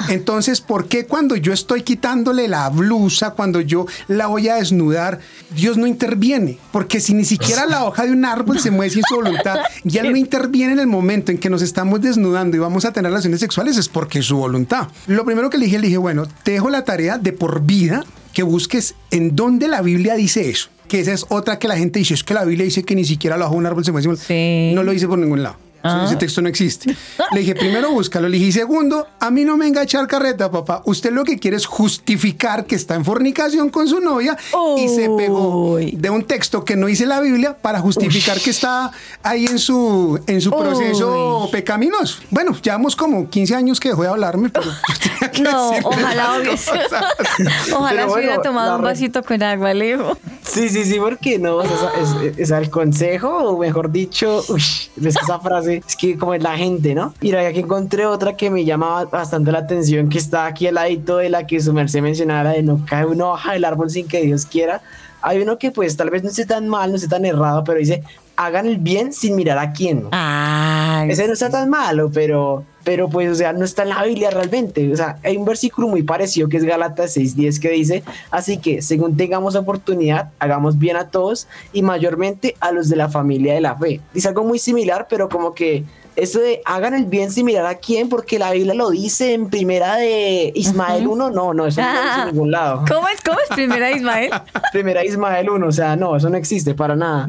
[0.08, 5.20] entonces, ¿por qué cuando yo estoy quitándole la blusa, cuando yo la voy a desnudar,
[5.54, 6.58] Dios no interviene?
[6.72, 9.98] Porque si ni siquiera la hoja de un árbol se mueve sin su voluntad, y
[9.98, 13.10] Él no interviene en el momento en que nos estamos desnudando y vamos a tener
[13.10, 14.88] relaciones sexuales, es porque es su voluntad.
[15.06, 18.04] Lo primero que le dije, le dije, bueno, te dejo la tarea de por vida
[18.32, 20.68] que busques en dónde la Biblia dice eso.
[20.88, 23.04] Que esa es otra que la gente dice, es que la Biblia dice que ni
[23.04, 24.02] siquiera la hoja de un árbol se mueve.
[24.02, 24.26] sin voluntad.
[24.28, 24.72] Sí.
[24.74, 25.65] No lo dice por ningún lado.
[26.04, 26.94] Ese texto no existe.
[27.32, 28.28] Le dije, primero búscalo.
[28.28, 30.82] Le dije, segundo, a mí no me venga a echar carreta, papá.
[30.84, 34.36] Usted lo que quiere es justificar que está en fornicación con su novia
[34.78, 38.90] y se pegó de un texto que no dice la Biblia para justificar que está
[39.22, 42.18] ahí en su, en su proceso pecaminoso.
[42.30, 46.38] Bueno, llevamos como 15 años que dejó de hablarme, pero yo tenía que No, ojalá
[46.40, 46.70] hubiese.
[47.74, 50.16] Ojalá hubiera tomado la un vasito con agua, Leo.
[50.42, 54.42] Sí, sí, sí, porque no, o sea, es, es- es al consejo, o mejor dicho,
[54.48, 57.14] uy, es esa frase es que como es la gente, ¿no?
[57.20, 61.18] Mira, aquí encontré otra que me llama bastante la atención, que está aquí al ladito
[61.18, 64.22] de la que su merced mencionara, de no cae una hoja del árbol sin que
[64.22, 64.82] Dios quiera.
[65.22, 67.78] Hay uno que pues tal vez no esté tan mal, no esté tan errado, pero
[67.78, 68.02] dice,
[68.36, 70.06] hagan el bien sin mirar a quién.
[70.12, 74.04] Ay, Ese no está tan malo, pero, pero pues, o sea, no está en la
[74.04, 74.92] Biblia realmente.
[74.92, 78.80] O sea, hay un versículo muy parecido que es Gálatas 6.10 que dice, así que
[78.80, 83.60] según tengamos oportunidad, hagamos bien a todos y mayormente a los de la familia de
[83.60, 84.00] la fe.
[84.14, 85.82] Dice algo muy similar, pero como que
[86.16, 89.48] eso de hagan el bien sin mirar a quién, porque la Biblia lo dice en
[89.48, 92.84] primera de Ismael 1, no, no, eso no dice en ningún lado.
[92.88, 93.22] ¿Cómo es?
[93.22, 94.30] ¿Cómo es primera Ismael?
[94.72, 97.26] Primera Ismael 1, o sea, no, eso no existe para nada.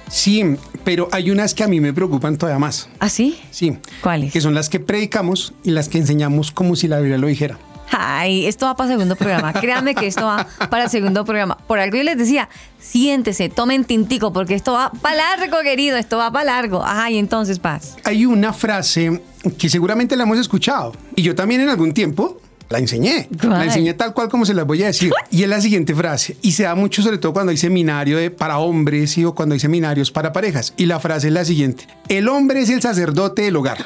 [0.09, 0.43] Sí,
[0.83, 2.87] pero hay unas que a mí me preocupan todavía más.
[2.99, 3.37] ¿Ah, sí?
[3.51, 3.77] Sí.
[4.01, 4.31] ¿Cuáles?
[4.31, 7.57] Que son las que predicamos y las que enseñamos como si la Biblia lo dijera.
[7.91, 9.53] Ay, esto va para segundo programa.
[9.53, 11.57] Créanme que esto va para segundo programa.
[11.67, 16.17] Por algo yo les decía, siéntese, tomen tintico, porque esto va para largo, querido, esto
[16.17, 16.83] va para largo.
[16.83, 17.95] Ajá, y entonces, Paz.
[18.03, 19.21] Hay una frase
[19.57, 23.29] que seguramente la hemos escuchado y yo también en algún tiempo la enseñé.
[23.39, 23.51] ¿Cuál?
[23.51, 25.11] La enseñé tal cual como se las voy a decir.
[25.31, 26.37] Y es la siguiente frase.
[26.41, 29.23] Y se da mucho sobre todo cuando hay seminario de, para hombres ¿sí?
[29.23, 30.73] o cuando hay seminarios para parejas.
[30.77, 31.87] Y la frase es la siguiente.
[32.09, 33.85] El hombre es el sacerdote del hogar.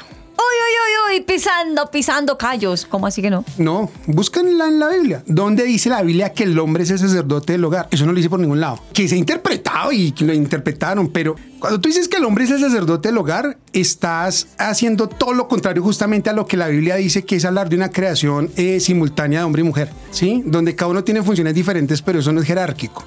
[1.25, 2.85] Pisando, pisando callos.
[2.85, 3.43] ¿Cómo así que no?
[3.57, 5.23] No, búsquenla en la Biblia.
[5.25, 7.87] ¿Dónde dice la Biblia que el hombre es el sacerdote del hogar?
[7.91, 8.79] Eso no lo dice por ningún lado.
[8.93, 12.45] Que se ha interpretado y que lo interpretaron, pero cuando tú dices que el hombre
[12.45, 16.67] es el sacerdote del hogar, estás haciendo todo lo contrario justamente a lo que la
[16.67, 20.43] Biblia dice, que es hablar de una creación eh, simultánea de hombre y mujer, ¿sí?
[20.45, 23.03] Donde cada uno tiene funciones diferentes, pero eso no es jerárquico.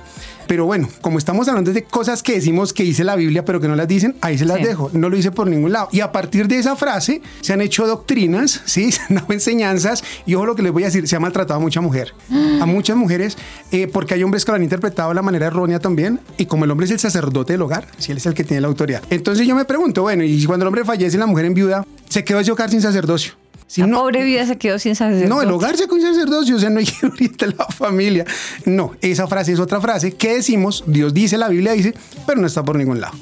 [0.46, 3.68] Pero bueno, como estamos hablando de cosas que decimos que dice la Biblia, pero que
[3.68, 4.64] no las dicen, ahí se las Sí.
[4.64, 4.90] dejo.
[4.92, 5.88] No lo dice por ningún lado.
[5.92, 8.92] Y a partir de esa frase se han hecho doctrinas, ¿sí?
[8.92, 10.02] se han dado enseñanzas.
[10.26, 12.12] Y ojo lo que les voy a decir, se ha maltratado a mucha mujer.
[12.60, 13.36] A muchas mujeres,
[13.72, 16.20] eh, porque hay hombres que lo han interpretado de la manera errónea también.
[16.38, 18.60] Y como el hombre es el sacerdote del hogar, si él es el que tiene
[18.60, 19.02] la autoridad.
[19.10, 21.84] Entonces yo me pregunto, bueno, y cuando el hombre fallece y la mujer en viuda,
[22.08, 23.32] se quedó ese hogar sin sacerdocio.
[23.66, 25.28] Si La no, pobre vida se quedó sin sacerdote.
[25.28, 28.24] no, el hogar se con sacerdocio, o sea, no hay que orientar la familia.
[28.66, 31.94] No, esa frase es otra frase que decimos, Dios dice, la Biblia dice,
[32.26, 33.14] pero no está por ningún lado.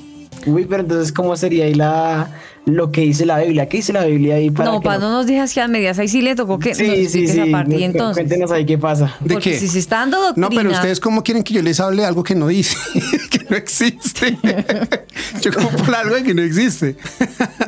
[0.47, 2.31] Uy, pero entonces, ¿cómo sería ahí la,
[2.65, 3.69] lo que dice la Biblia?
[3.69, 5.99] ¿Qué dice la Biblia ahí para No, que para no nos dejes que a medias.
[5.99, 7.41] Ahí sí le tocó que nos Sí, sí, expliques sí.
[7.41, 7.77] esa parte.
[7.79, 9.17] Y entonces, Cuéntenos ahí qué pasa.
[9.21, 9.59] ¿De Porque qué?
[9.59, 10.49] si se está dando doctrina.
[10.49, 12.77] No, pero ustedes cómo quieren que yo les hable algo que no dice,
[13.31, 14.39] que no existe.
[15.43, 16.97] yo como por algo que no existe.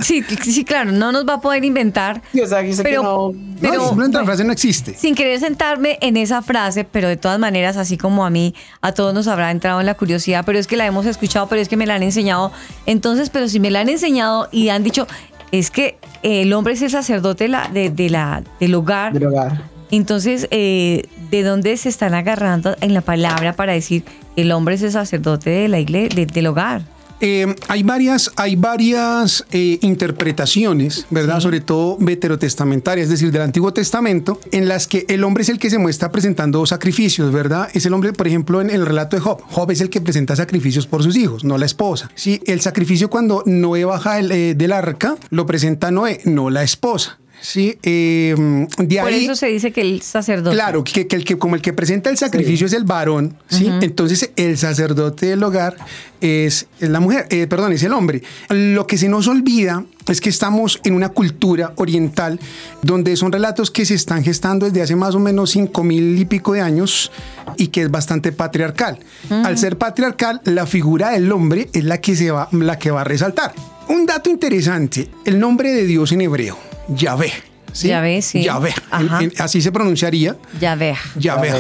[0.01, 2.23] Sí, sí, claro, no nos va a poder inventar.
[2.33, 4.95] Sí, o sea, sé que Pero, no- pero no, simplemente la frase no existe.
[4.95, 8.93] sin querer sentarme en esa frase, pero de todas maneras, así como a mí, a
[8.93, 11.69] todos nos habrá entrado en la curiosidad, pero es que la hemos escuchado, pero es
[11.69, 12.53] que me la han enseñado.
[12.87, 15.07] Entonces, pero si me la han enseñado y han dicho,
[15.53, 19.13] es que el hombre es el sacerdote de la, de, de la, del hogar.
[19.13, 19.63] del hogar.
[19.91, 24.03] Entonces, eh, ¿de dónde se están agarrando en la palabra para decir
[24.35, 26.83] que el hombre es el sacerdote de la iglesia, del hogar?
[27.27, 31.41] Eh, hay varias, hay varias eh, interpretaciones, ¿verdad?
[31.41, 35.59] Sobre todo veterotestamentarias, es decir, del Antiguo Testamento, en las que el hombre es el
[35.59, 37.71] que se muestra presentando sacrificios, ¿verdad?
[37.73, 39.41] Es el hombre, por ejemplo, en el relato de Job.
[39.49, 42.11] Job es el que presenta sacrificios por sus hijos, no la esposa.
[42.15, 46.63] Sí, el sacrificio cuando Noé baja el, eh, del arca, lo presenta Noé, no la
[46.63, 47.21] esposa.
[47.45, 48.35] Sí, eh,
[48.79, 49.25] de Por ahí...
[49.25, 50.57] eso se dice que el sacerdote.
[50.57, 53.71] Claro, que, que el que como el que presenta el sacrificio es el varón, ¿sí?
[53.83, 55.77] Entonces el sacerdote del hogar
[56.23, 58.23] es, es la mujer, eh, perdón, es el hombre.
[58.49, 62.41] Lo que se nos olvida es que estamos en una cultura oriental
[62.81, 66.25] donde son relatos que se están gestando desde hace más o menos cinco mil y
[66.25, 67.13] pico de años
[67.59, 68.99] y que es bastante patriarcal.
[69.29, 73.03] Al ser patriarcal, la figura del hombre es la que se va, la que va
[73.03, 73.55] a resaltar.
[73.89, 76.57] Un dato interesante, el nombre de Dios en hebreo,
[76.89, 77.33] Yahvé.
[77.73, 77.89] ¿sí?
[77.89, 78.43] Yahvé, sí.
[78.43, 78.71] Yahvé.
[78.93, 79.23] En- Ajá.
[79.23, 80.37] en- así se pronunciaría.
[80.61, 80.95] Ya ve.
[81.17, 81.53] Yahvé.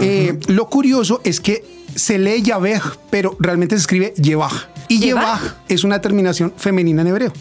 [0.00, 1.64] Eh, lo curioso es que
[1.94, 4.50] se lee Yahvé, pero realmente se escribe Yevah.
[4.88, 4.98] Y.
[5.00, 5.38] Yevah
[5.68, 7.32] es una terminación femenina en hebreo,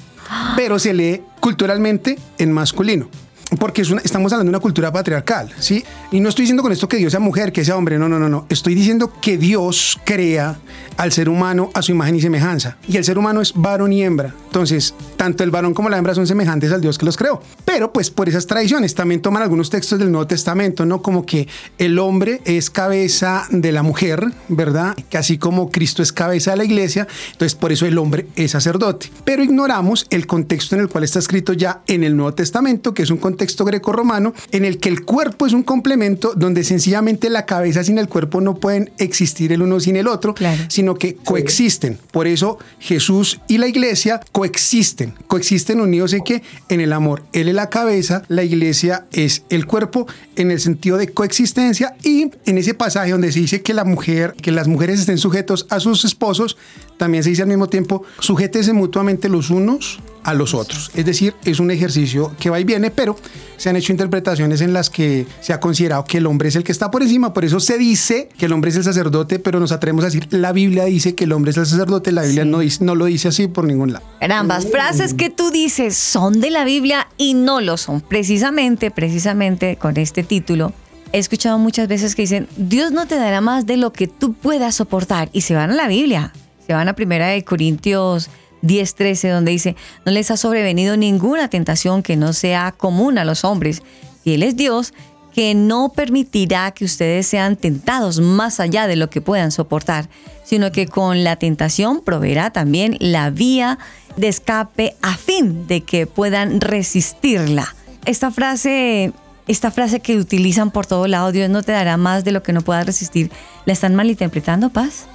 [0.56, 3.10] pero se lee culturalmente en masculino.
[3.58, 5.84] Porque es una- estamos hablando de una cultura patriarcal, ¿sí?
[6.12, 8.20] Y no estoy diciendo con esto que Dios sea mujer, que sea hombre, no, no,
[8.20, 8.46] no, no.
[8.50, 10.60] Estoy diciendo que Dios crea
[10.98, 12.78] al ser humano a su imagen y semejanza.
[12.88, 14.36] Y el ser humano es varón y hembra.
[14.46, 17.42] Entonces, tanto el varón como la hembra son semejantes al Dios que los creó.
[17.66, 21.02] Pero pues por esas tradiciones también toman algunos textos del Nuevo Testamento, ¿no?
[21.02, 21.48] Como que
[21.80, 24.96] el hombre es cabeza de la mujer, ¿verdad?
[25.10, 28.52] Que así como Cristo es cabeza de la iglesia, entonces por eso el hombre es
[28.52, 29.12] sacerdote.
[29.24, 33.04] Pero ignoramos el contexto en el cual está escrito ya en el Nuevo Testamento, que
[33.04, 37.46] es un contexto greco-romano, en el que el cuerpo es un complemento donde sencillamente la
[37.46, 40.62] cabeza sin el cuerpo no pueden existir el uno sin el otro, Claro.
[40.70, 41.98] sino que coexisten.
[42.12, 45.14] Por eso Jesús y la iglesia coexisten.
[45.28, 47.24] Coexisten unidos en que en el amor.
[47.34, 52.30] Él es la cabeza, la iglesia es el cuerpo en el sentido de coexistencia y
[52.46, 55.80] en ese pasaje donde se dice que la mujer, que las mujeres estén sujetos a
[55.80, 56.58] sus esposos,
[57.00, 60.92] también se dice al mismo tiempo, sujétense mutuamente los unos a los otros.
[60.94, 63.16] Es decir, es un ejercicio que va y viene, pero
[63.58, 66.64] se han hecho interpretaciones en las que se ha considerado que el hombre es el
[66.66, 67.34] que está por encima.
[67.34, 70.28] Por eso se dice que el hombre es el sacerdote, pero nos atrevemos a decir,
[70.30, 73.06] la Biblia dice que el hombre es el sacerdote, la Biblia no, dice- no lo
[73.06, 74.06] dice así por ningún lado.
[74.30, 78.02] Ambas frases que tú dices son de la Biblia y no lo son.
[78.02, 80.74] Precisamente, precisamente con este título,
[81.14, 84.34] he escuchado muchas veces que dicen, Dios no te dará más de lo que tú
[84.34, 85.30] puedas soportar.
[85.34, 86.34] Y se van a la Biblia.
[86.70, 88.30] Se van a Primera de Corintios
[88.62, 93.26] 10, 13, donde dice, no les ha sobrevenido ninguna tentación que no sea común a
[93.26, 93.82] los hombres.
[94.24, 94.94] Y Él es Dios
[95.34, 100.10] que no permitirá que ustedes sean tentados más allá de lo que puedan soportar,
[100.44, 103.80] sino que con la tentación proveerá también la vía
[104.16, 107.74] de escape a fin de que puedan resistirla.
[108.06, 109.12] Esta frase,
[109.48, 112.54] esta frase que utilizan por todo lado, Dios no te dará más de lo que
[112.54, 113.32] no puedas resistir,
[113.66, 115.08] ¿la están malinterpretando, Paz?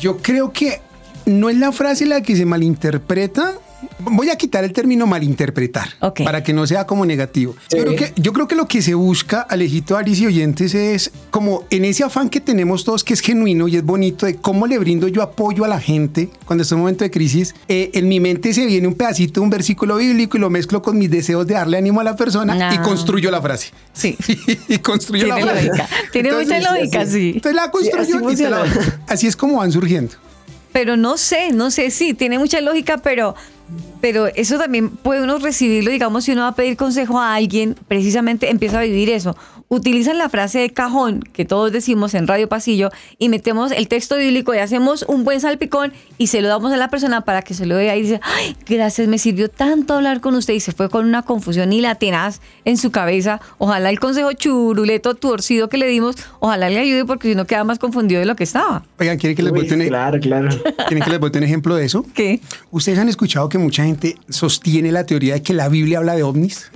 [0.00, 0.80] Yo creo que
[1.26, 3.54] no es la frase la que se malinterpreta,
[3.98, 5.88] Voy a quitar el término malinterpretar
[6.24, 7.54] para que no sea como negativo.
[7.68, 7.76] Sí.
[7.76, 11.10] Yo, creo que, yo creo que lo que se busca, Alejito, Aris y oyentes, es
[11.30, 14.66] como en ese afán que tenemos todos, que es genuino y es bonito, de cómo
[14.66, 17.54] le brindo yo apoyo a la gente cuando está en un momento de crisis.
[17.68, 20.80] eh, en mi mente se viene un pedacito de un versículo bíblico y lo mezclo
[20.80, 22.82] con mis deseos de darle ánimo a la persona y No.
[22.84, 23.70] construyo la frase.
[23.92, 24.16] Sí.
[24.68, 25.66] y construyo Tiene la frase.
[25.66, 25.88] lógica.
[26.10, 27.32] Tiene mucha Entonces, lógica, sí.
[27.34, 29.00] Entonces la construyo así y te la- funciona.
[29.08, 30.14] así es como van surgiendo.
[30.74, 33.36] Pero no sé, no sé, sí, tiene mucha lógica, pero,
[34.00, 37.76] pero eso también puede uno recibirlo, digamos, si uno va a pedir consejo a alguien,
[37.86, 39.36] precisamente empieza a vivir eso.
[39.68, 44.16] Utilizan la frase de cajón que todos decimos en Radio Pasillo y metemos el texto
[44.16, 47.54] bíblico y hacemos un buen salpicón y se lo damos a la persona para que
[47.54, 50.72] se lo vea y dice, ay, gracias, me sirvió tanto hablar con usted y se
[50.72, 53.40] fue con una confusión y la tenaz en su cabeza.
[53.58, 57.64] Ojalá el consejo churuleto, torcido que le dimos, ojalá le ayude porque si no queda
[57.64, 58.84] más confundido de lo que estaba.
[58.98, 60.48] Oigan, ¿quieren que les bote un, claro, claro.
[60.88, 62.04] ¿quieren que les bote un ejemplo de eso?
[62.14, 62.40] ¿Qué?
[62.70, 66.22] ¿Ustedes han escuchado que mucha gente sostiene la teoría de que la Biblia habla de
[66.22, 66.70] ovnis?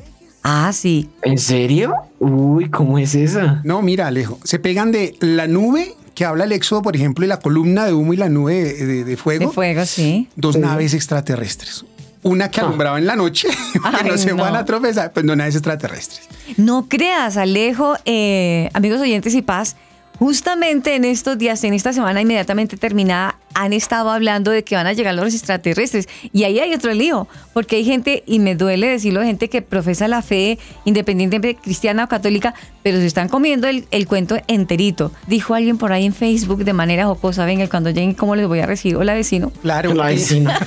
[0.50, 1.10] Ah, sí.
[1.22, 1.94] ¿En serio?
[2.20, 3.60] Uy, ¿cómo es esa?
[3.64, 7.28] No, mira, Alejo, se pegan de la nube que habla el éxodo, por ejemplo, y
[7.28, 10.28] la columna de humo y la nube de, de- de fuego, De fuego, sí.
[10.36, 11.84] dos naves extraterrestres.
[12.22, 14.42] Una que alumbraba en la noche, que Ay, no se no.
[14.42, 16.22] van a tropezar, pues no naves extraterrestres.
[16.56, 19.76] No creas, Alejo, eh, amigos oyentes y paz,
[20.18, 24.86] justamente en estos días, en esta semana inmediatamente terminada, han estado hablando de que van
[24.86, 26.08] a llegar los extraterrestres.
[26.32, 30.06] Y ahí hay otro lío, porque hay gente, y me duele decirlo, gente que profesa
[30.08, 35.10] la fe independientemente cristiana o católica, pero se están comiendo el, el cuento enterito.
[35.26, 38.60] Dijo alguien por ahí en Facebook de manera jocosa, venga, cuando lleguen, ¿cómo les voy
[38.60, 38.96] a recibir?
[38.96, 39.50] Hola, vecino.
[39.62, 39.92] Claro.
[39.94, 40.58] La vecina.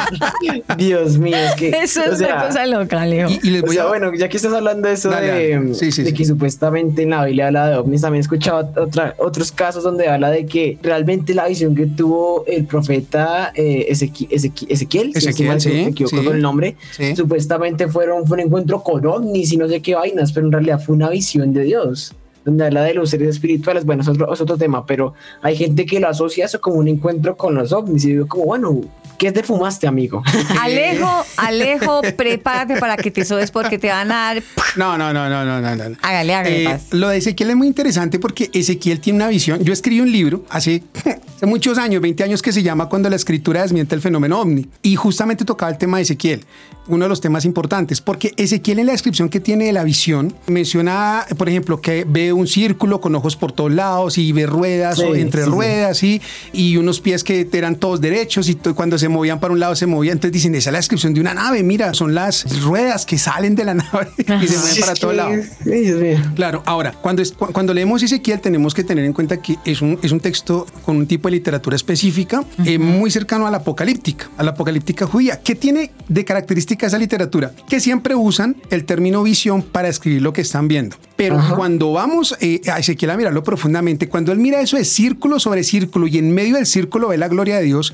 [0.78, 1.68] Dios mío, es que.
[1.70, 3.30] Eso es o sea, una cosa loca, Alejo.
[3.30, 3.88] y, y les O voy sea, a...
[3.88, 5.74] bueno, ya que estás hablando de eso Dale, de, dale.
[5.74, 6.16] Sí, sí, de sí.
[6.16, 10.08] que supuestamente en la Biblia habla de ovnis, también he escuchado otra- otros casos donde
[10.08, 15.48] habla de que realmente la visión que tuvo el profeta eh, Ezequi- Ezequi- Ezequiel, Ezequiel,
[15.48, 16.24] mal, si sí, me equivoco sí.
[16.24, 17.14] con el nombre, Sí.
[17.14, 20.80] supuestamente fueron, fue un encuentro con ovnis y no sé qué vainas, pero en realidad
[20.84, 22.14] fue una visión de Dios.
[22.44, 25.84] Donde habla de los seres espirituales, bueno, es otro, es otro tema, pero hay gente
[25.86, 28.04] que lo asocia eso como un encuentro con los ovnis.
[28.06, 28.80] Y digo, como, bueno,
[29.20, 30.22] ¿qué te fumaste, amigo?
[30.60, 34.42] Alejo, Alejo, prepárate para que te sobes porque te van a dar...
[34.76, 35.96] No, no, no, no, no, no, no.
[36.00, 36.86] Hágale, hágale, Eh, paz.
[36.92, 39.62] lo de Ezequiel es muy interesante porque Ezequiel tiene una visión.
[39.64, 40.84] Yo escribí un libro hace,
[41.36, 44.68] hace muchos años, 20 años, que se llama Cuando la escritura desmiente el fenómeno ovni.
[44.82, 46.44] Y justamente tocaba el tema de Ezequiel,
[46.86, 50.34] uno de los temas importantes, porque Ezequiel en la descripción que tiene de la visión
[50.46, 54.98] menciona, por ejemplo, que ve un círculo con ojos por todos lados y ve ruedas
[54.98, 56.22] Sí, o entre sí, ruedas ¿sí?
[56.52, 59.86] y unos pies que eran todos derechos y cuando se movían para un lado se
[59.86, 60.12] movían.
[60.16, 63.54] Entonces dicen, esa es la descripción de una nave, mira, son las ruedas que salen
[63.54, 64.94] de la nave y se mueven para
[65.32, 66.18] Dios mío.
[66.34, 69.98] Claro, ahora, cuando, es- cuando leemos Ezequiel tenemos que tener en cuenta que es un,
[70.02, 74.28] es un texto con un tipo de literatura específica eh, muy cercano a la apocalíptica,
[74.38, 75.40] a la apocalíptica judía.
[75.42, 77.52] ¿Qué tiene de característica esa literatura?
[77.68, 80.96] Que siempre usan el término visión para escribir lo que están viendo.
[81.16, 85.38] Pero cuando vamos eh, a Ezequiel a mirarlo profundamente, cuando él mira eso de círculo
[85.38, 87.92] sobre círculo y en medio del círculo ve la gloria de Dios,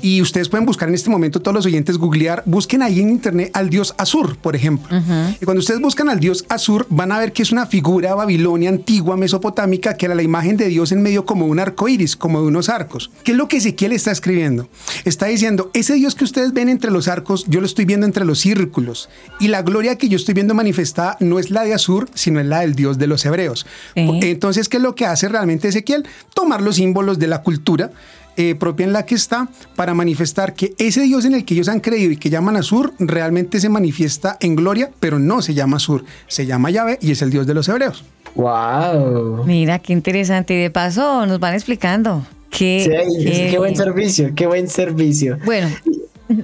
[0.00, 3.50] y ustedes pueden buscar en este momento, todos los oyentes, googlear, busquen ahí en internet
[3.54, 4.88] al dios Azur, por ejemplo.
[5.40, 8.70] Y cuando ustedes buscan al dios Azur, van a ver que es una figura babilonia
[8.70, 12.40] antigua, mesopotámica, que era la imagen de Dios en medio como un arco iris, como
[12.40, 13.10] de unos arcos.
[13.24, 14.68] ¿Qué es lo que Ezequiel está escribiendo?
[15.04, 18.24] Está diciendo, ese Dios que ustedes ven entre los arcos, yo lo estoy viendo entre
[18.24, 19.08] los círculos.
[19.40, 22.46] Y la gloria que yo estoy viendo manifestada no es la de Azur, sino es
[22.46, 23.66] la del Dios de los hebreos.
[23.94, 26.06] Entonces, ¿qué es lo que hace realmente Ezequiel?
[26.34, 27.90] Tomar los símbolos de la cultura
[28.38, 31.68] eh, propia en la que está para manifestar que ese Dios en el que ellos
[31.68, 35.76] han creído y que llaman Azur realmente se manifiesta en gloria, pero no se llama
[35.76, 38.04] Azur, se llama Yahvé y es el Dios de los hebreos.
[38.36, 39.44] Wow.
[39.44, 40.54] Mira, qué interesante.
[40.54, 42.24] Y de paso nos van explicando.
[42.50, 45.38] Qué, Sí, qué- qué buen servicio, qué buen servicio.
[45.44, 45.68] Bueno,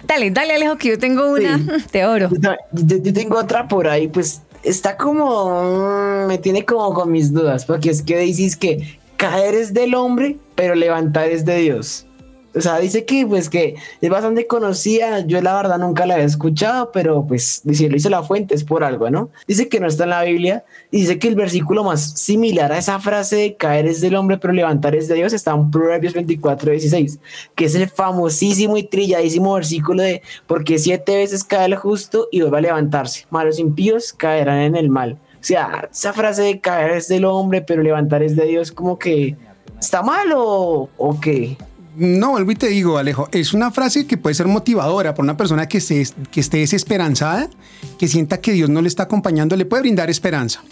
[0.07, 1.85] dale, dale Alejo, que yo tengo una Sí.
[1.93, 2.29] de oro.
[2.73, 6.25] Yo, tengo otra por ahí, pues está como.
[6.25, 9.95] mm, me tiene como con mis dudas, porque es que dices que caer es del
[9.95, 12.07] hombre, pero levantar es de Dios.
[12.55, 16.27] O sea, dice que pues que es bastante conocida, yo la verdad nunca la había
[16.27, 19.31] escuchado, pero pues si lo hizo la fuente es por algo, ¿no?
[19.49, 22.79] Dice que no está en la Biblia y dice que el versículo más similar a
[22.79, 26.13] esa frase de caer es del hombre, pero levantar es de Dios está en Proverbios
[26.13, 27.19] 24, 16,
[27.55, 32.43] que es el famosísimo y trilladísimo versículo de porque siete veces cae el justo y
[32.43, 35.19] vuelve a levantarse, malos impíos caerán en el mal.
[35.45, 39.37] Sea, esa frase de caer es del hombre, pero levantar es de Dios, como que
[39.79, 40.89] está mal o,
[41.21, 41.59] qué.
[41.97, 45.37] No, vuelvo y te digo, Alejo, es una frase que puede ser motivadora para una
[45.37, 47.51] persona que esté, que esté desesperanzada,
[47.99, 50.63] que sienta que Dios no le está acompañando, le puede brindar esperanza.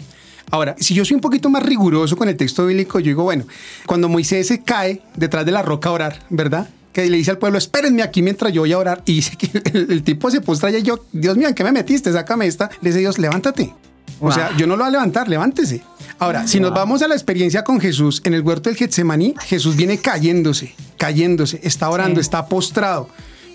[0.49, 3.45] Ahora, si yo soy un poquito más riguroso con el texto bíblico, yo digo, bueno,
[3.85, 6.67] cuando Moisés se cae detrás de la roca a orar, ¿verdad?
[6.91, 9.03] que le dice al pueblo, espérenme aquí mientras yo voy a orar.
[9.05, 11.71] Y dice que el, el tipo se postra y yo, Dios mío, ¿en qué me
[11.71, 12.11] metiste?
[12.11, 12.71] Sácame esta.
[12.81, 13.71] Le dice Dios, levántate.
[14.19, 15.81] O sea, yo no lo voy a levantar, levántese.
[16.19, 19.75] Ahora, si nos vamos a la experiencia con Jesús en el huerto del Getsemaní, Jesús
[19.75, 23.09] viene cayéndose, cayéndose, está orando, está postrado.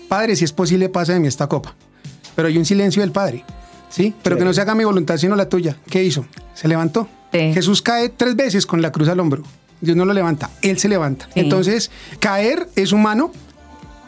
[0.07, 1.75] Padre, si es posible, pasa de mí esta copa.
[2.35, 3.43] Pero hay un silencio del Padre,
[3.89, 4.13] ¿sí?
[4.21, 5.77] Pero que no se haga mi voluntad sino la tuya.
[5.89, 6.25] ¿Qué hizo?
[6.53, 7.07] Se levantó.
[7.31, 7.53] Sí.
[7.53, 9.43] Jesús cae tres veces con la cruz al hombro.
[9.81, 11.29] Dios no lo levanta, Él se levanta.
[11.35, 11.89] Entonces,
[12.19, 13.31] caer es humano,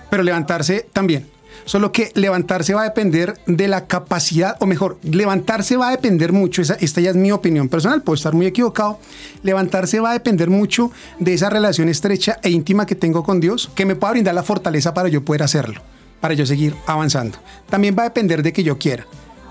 [0.10, 1.31] pero levantarse también.
[1.66, 6.32] Solo que levantarse va a depender de la capacidad, o mejor, levantarse va a depender
[6.32, 9.00] mucho, esa, esta ya es mi opinión personal, puedo estar muy equivocado,
[9.44, 13.70] levantarse va a depender mucho de esa relación estrecha e íntima que tengo con Dios,
[13.76, 15.82] que me pueda brindar la fortaleza para yo poder hacerlo,
[16.20, 17.38] para yo seguir avanzando.
[17.70, 19.06] También va a depender de que yo quiera,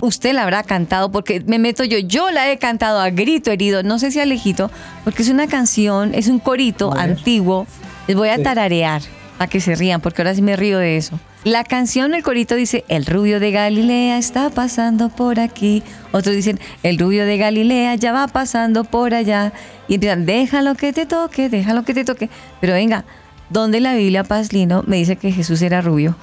[0.00, 3.82] Usted la habrá cantado porque me meto yo, yo la he cantado a grito herido,
[3.82, 4.70] no sé si Alejito,
[5.02, 7.66] porque es una canción, es un corito antiguo.
[8.06, 9.02] Les voy a tararear
[9.38, 11.18] para que se rían, porque ahora sí me río de eso.
[11.44, 15.84] La canción, el corito dice, el rubio de Galilea está pasando por aquí.
[16.10, 19.52] Otros dicen, el rubio de Galilea ya va pasando por allá.
[19.86, 22.28] Y empiezan, déjalo que te toque, déjalo que te toque.
[22.60, 23.04] Pero venga,
[23.48, 26.16] ¿dónde la Biblia Paslino me dice que Jesús era rubio?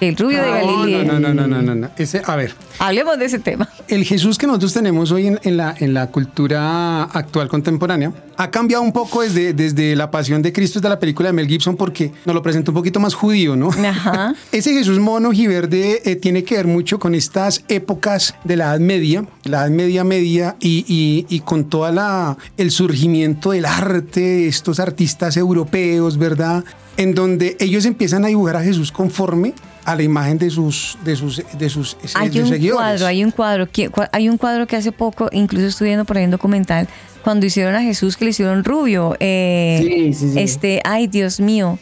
[0.00, 1.04] El rubio de No, Galilea.
[1.04, 1.90] no, no, no, no, no, no.
[1.98, 3.68] Ese, a ver, Hablemos de ese tema.
[3.88, 8.50] el Jesús que nosotros tenemos hoy en, en la, en la cultura actual contemporánea ha
[8.50, 11.76] cambiado un poco desde, desde la pasión de Cristo, desde la película de Mel Gibson,
[11.76, 13.68] porque nos lo presenta un poquito más judío, ¿no?
[13.68, 14.34] Ajá.
[14.52, 18.64] Ese Jesús mono y verde eh, tiene que ver mucho con estas épocas de la
[18.70, 23.66] Edad Media, la Edad Media Media, y, y- y con toda la el surgimiento del
[23.66, 26.64] arte de estos artistas europeos, ¿verdad?
[26.96, 29.52] En donde ellos empiezan a dibujar a Jesús conforme
[29.92, 32.74] a la imagen de sus de sus de sus, de Hay sus un seguidores.
[32.76, 33.68] cuadro, hay un cuadro,
[34.12, 36.88] hay un cuadro que hace poco, incluso estuve viendo por ahí un documental,
[37.22, 39.16] cuando hicieron a Jesús que le hicieron rubio.
[39.20, 40.38] eh, Sí, sí, sí.
[40.40, 41.78] Este, ay Dios mío,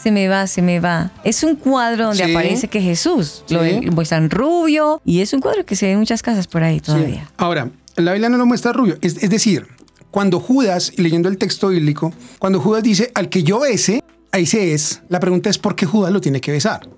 [0.00, 1.12] se me va, se me va.
[1.24, 2.30] Es un cuadro donde Sí.
[2.30, 3.60] aparece que Jesús lo
[3.92, 7.30] muestran rubio y es un cuadro que se ve en muchas casas por ahí todavía.
[7.36, 8.96] Ahora, la Biblia no lo muestra rubio.
[9.00, 9.66] Es, es decir,
[10.10, 14.02] cuando Judas, leyendo el texto bíblico, cuando Judas dice, al que yo bese,
[14.32, 16.88] ahí se es, la pregunta es por qué Judas lo tiene que besar.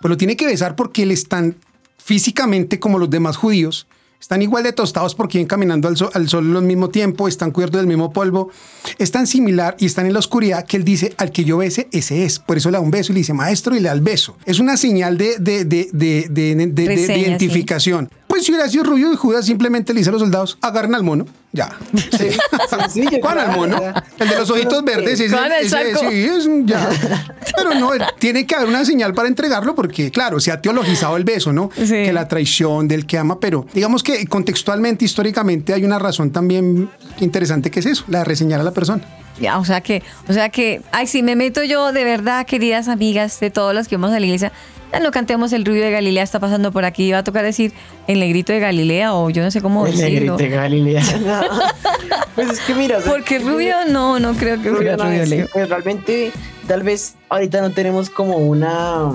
[0.00, 1.56] Pues lo tiene que besar porque él es tan
[1.98, 3.86] físicamente como los demás judíos.
[4.20, 7.50] Están igual de tostados porque vienen caminando al sol, al sol al mismo tiempo, están
[7.50, 8.50] cubiertos del mismo polvo.
[8.98, 11.88] Es tan similar y están en la oscuridad que él dice, al que yo bese,
[11.90, 12.38] ese es.
[12.38, 14.36] Por eso le da un beso y le dice, maestro, y le da el beso.
[14.44, 16.28] Es una señal de, de, de, de,
[17.50, 17.64] sí.
[18.32, 21.02] Pues si hubiera sido rubio y Judas simplemente le dice a los soldados, agarren al
[21.02, 21.26] mono.
[21.52, 21.68] Ya.
[22.16, 22.28] Sí,
[22.70, 23.78] sencillo, ¿Cuál al mono?
[24.18, 25.20] El de los ojitos verdes.
[25.20, 26.10] Ese, ¿Cuál al ese- saco?
[26.10, 26.88] sí, es un- ya.
[27.54, 31.24] Pero no, tiene que haber una señal para entregarlo porque, claro, se ha teologizado el
[31.24, 31.68] beso, ¿no?
[31.76, 31.88] Sí.
[31.88, 36.88] Que la traición del que ama, pero digamos que contextualmente, históricamente, hay una razón también
[37.20, 39.02] interesante que es eso, la de reseñar a la persona.
[39.40, 42.88] Ya, o sea que, o sea que, ay, si me meto yo de verdad, queridas
[42.88, 44.52] amigas de todos los que vamos a la iglesia,
[44.92, 47.72] ya no cantemos el rubio de Galilea está pasando por aquí, va a tocar decir
[48.06, 50.36] el negrito de Galilea o yo no sé cómo El decirlo.
[50.36, 51.02] negrito de Galilea.
[51.24, 51.40] No.
[52.34, 55.22] Pues es que mira, o sea, Porque rubio no, no creo que Rubio no rubio,
[55.22, 55.48] es, Leo.
[55.52, 56.32] pues realmente
[56.66, 59.10] tal vez ahorita no tenemos como una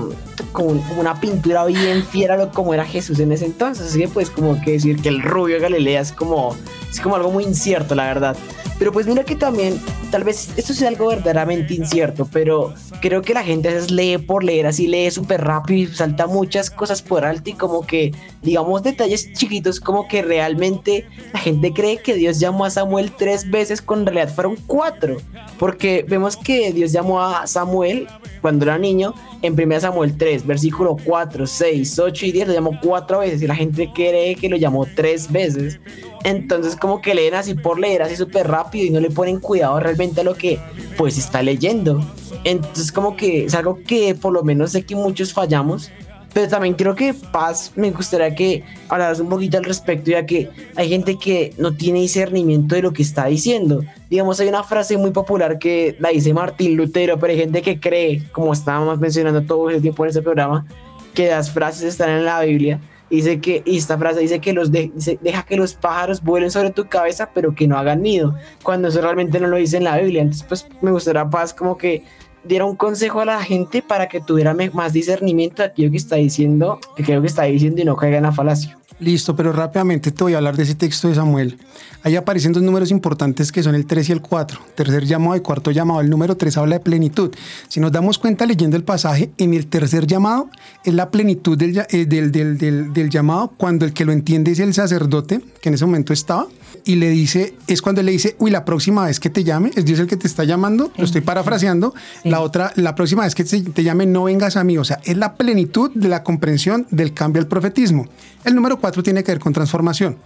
[0.51, 3.99] como, como una pintura bien fiera a lo como era Jesús en ese entonces así
[4.01, 6.55] que pues como que decir que el rubio de Galilea es como
[6.91, 8.35] es como algo muy incierto la verdad
[8.79, 9.79] Pero pues mira que también,
[10.11, 14.17] tal vez esto sea algo verdaderamente incierto, pero creo que la gente a veces lee
[14.17, 18.13] por leer, así lee súper rápido y salta muchas cosas por alto y como que,
[18.41, 23.49] digamos, detalles chiquitos, como que realmente la gente cree que Dios llamó a Samuel tres
[23.49, 25.17] veces cuando en realidad fueron cuatro.
[25.57, 28.07] Porque vemos que Dios llamó a Samuel
[28.41, 32.79] cuando era niño en 1 Samuel 3, versículo 4, 6, 8 y 10 lo llamó
[32.81, 35.79] cuatro veces y la gente cree que lo llamó tres veces.
[36.23, 39.79] Entonces como que leen así por leer así súper rápido y no le ponen cuidado
[39.79, 40.59] realmente a lo que
[40.97, 42.03] pues está leyendo.
[42.43, 45.91] Entonces como que es algo que por lo menos sé que muchos fallamos.
[46.37, 50.51] Pero también creo que Paz me gustaría que hablaras un poquito al respecto, ya que
[50.75, 53.83] hay gente que no tiene discernimiento de lo que está diciendo.
[54.07, 57.79] Digamos, hay una frase muy popular que la dice Martín Lutero, pero hay gente que
[57.79, 60.67] cree, como estábamos mencionando todo el tiempo en este programa,
[61.15, 62.79] que las frases están en la Biblia.
[63.09, 66.51] Dice que, y esta frase dice que los de- dice, deja que los pájaros vuelen
[66.51, 69.85] sobre tu cabeza, pero que no hagan nido, cuando eso realmente no lo dice en
[69.85, 70.21] la Biblia.
[70.21, 72.03] Entonces, pues me gustaría Paz como que
[72.47, 76.15] diera un consejo a la gente para que tuviera más discernimiento de aquello que está
[76.15, 78.77] diciendo, que creo que está diciendo y no caiga en la falacia.
[78.99, 81.59] Listo, pero rápidamente te voy a hablar de ese texto de Samuel.
[82.01, 84.59] Ahí aparecen dos números importantes que son el 3 y el 4.
[84.73, 86.01] Tercer llamado y cuarto llamado.
[86.01, 87.31] El número 3 habla de plenitud.
[87.67, 90.49] Si nos damos cuenta leyendo el pasaje, en el tercer llamado
[90.83, 94.59] es la plenitud del, eh, del- del- del llamado cuando el que lo entiende es
[94.59, 96.47] el sacerdote, que en ese momento estaba,
[96.87, 99.71] y le dice, es cuando él le dice, uy, la próxima vez que te llame,
[99.75, 103.35] es Dios el que te está llamando, lo estoy parafraseando, la otra, la próxima vez
[103.35, 106.87] que te, llame, no vengas a mí, o sea, es la plenitud de la comprensión
[106.89, 108.07] del cambio al profetismo.
[108.45, 110.17] El número 4 tiene que ver con transformación.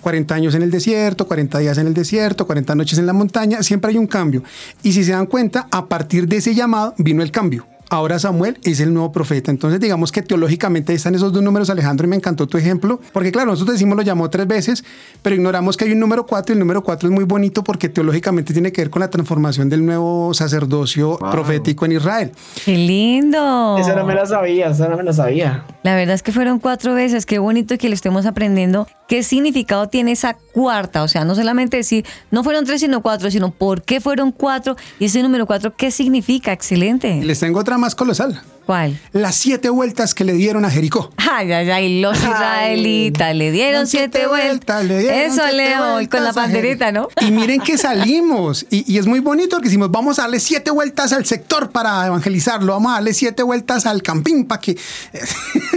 [0.00, 3.64] 40 años en el desierto, 40 días en el desierto, 40 noches en la montaña,
[3.64, 4.44] siempre hay un cambio.
[4.84, 7.66] Y si se dan cuenta, a partir de ese llamado vino el cambio.
[7.88, 9.50] Ahora Samuel es el nuevo profeta.
[9.50, 13.30] Entonces digamos que teológicamente están esos dos números, Alejandro, y me encantó tu ejemplo, porque
[13.30, 14.84] claro, nosotros decimos lo llamó tres veces,
[15.22, 17.88] pero ignoramos que hay un número cuatro y el número cuatro es muy bonito porque
[17.88, 22.32] teológicamente tiene que ver con la transformación del nuevo sacerdocio profético en Israel.
[22.64, 23.78] ¡Qué lindo!
[23.78, 25.64] Esa no me la sabía, esa no me la sabía.
[25.82, 27.26] La verdad es que fueron cuatro veces.
[27.26, 28.88] Qué bonito que lo estemos aprendiendo.
[29.06, 31.04] ¿Qué significado tiene esa cuarta?
[31.04, 34.74] O sea, no solamente decir, no fueron tres, sino cuatro, sino por qué fueron cuatro.
[34.98, 36.52] Y ese número cuatro, ¿qué significa?
[36.52, 37.20] Excelente.
[37.22, 38.42] les tengo otra más colosal.
[38.66, 38.98] ¿Cuál?
[39.12, 41.12] Las siete vueltas que le dieron a Jericó.
[41.16, 44.84] Ay, ay, ay, los israelitas le dieron siete vueltas.
[44.84, 47.08] le dieron Eso, siete Leo, con la a pandereta, ¿no?
[47.20, 48.66] Y miren que salimos.
[48.68, 52.06] Y, y es muy bonito porque decimos, vamos a darle siete vueltas al sector para
[52.06, 52.72] evangelizarlo.
[52.72, 54.76] Vamos a darle siete vueltas al campín para que...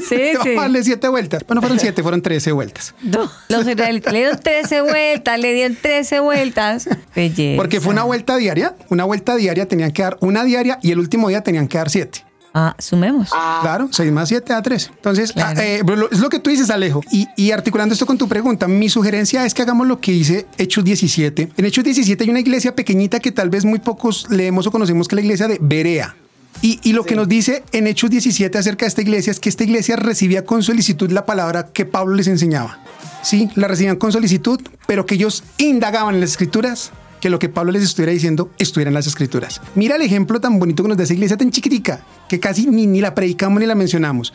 [0.10, 0.58] Sí, vamos sí.
[0.58, 1.44] a darle siete vueltas.
[1.46, 2.96] Bueno, fueron siete, fueron trece vueltas.
[3.04, 6.90] No, los israelitas le dieron 13 vueltas, le dieron 13 vueltas.
[7.16, 7.58] Belleza.
[7.58, 8.76] Porque fue una vuelta diaria.
[8.90, 11.89] Una vuelta diaria tenían que dar una diaria y el último día tenían que dar
[11.92, 12.26] siete.
[12.52, 13.30] Ah, sumemos.
[13.30, 14.90] Claro, 6 más 7 da 3.
[14.96, 15.60] Entonces, Claro.
[15.60, 17.02] ah, eh, pero lo- es lo que tú dices, Alejo.
[17.12, 20.48] Y, y articulando esto con tu pregunta, mi sugerencia es que hagamos lo que dice
[20.58, 21.52] Hechos 17.
[21.56, 25.08] En Hechos 17 hay una iglesia pequeñita que tal vez muy pocos leemos o conocemos,
[25.08, 26.16] que es la iglesia de Berea.
[26.64, 29.48] Y, y lo que nos dice en Hechos 17 acerca de esta iglesia es que
[29.50, 32.80] esta iglesia recibía con solicitud la palabra que Pablo les enseñaba.
[33.22, 37.50] Sí, la recibían con solicitud, pero que ellos indagaban en las escrituras que lo que
[37.50, 39.62] Pablo les estuviera diciendo estuviera en las escrituras.
[39.76, 42.88] Mira el ejemplo tan bonito que nos da esa iglesia tan chiquitica, que casi ni,
[42.88, 44.34] ni la predicamos ni la mencionamos.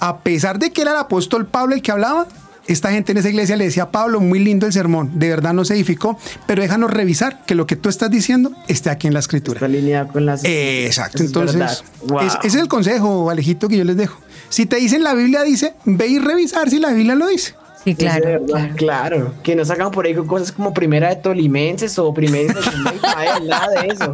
[0.00, 2.26] A pesar de que era el apóstol Pablo el que hablaba,
[2.66, 5.54] esta gente en esa iglesia le decía a Pablo, muy lindo el sermón, de verdad
[5.54, 6.18] no se edificó,
[6.48, 9.58] pero déjanos revisar que lo que tú estás diciendo esté aquí en la escritura.
[9.58, 10.42] Está alineado con las.
[10.44, 11.84] Exacto, es entonces.
[12.08, 12.20] Wow.
[12.20, 14.18] es- ese es el consejo, Alejito, que yo les dejo.
[14.48, 17.54] Si te dicen la Biblia dice, ve y revisar si la Biblia lo dice.
[17.86, 18.76] Sí, Es de claro, verdad, claro.
[18.76, 19.32] claro.
[19.44, 22.60] Que no sacan por ahí cosas como primera de Tolimenses o primera de
[22.96, 24.12] Israel, nada de eso.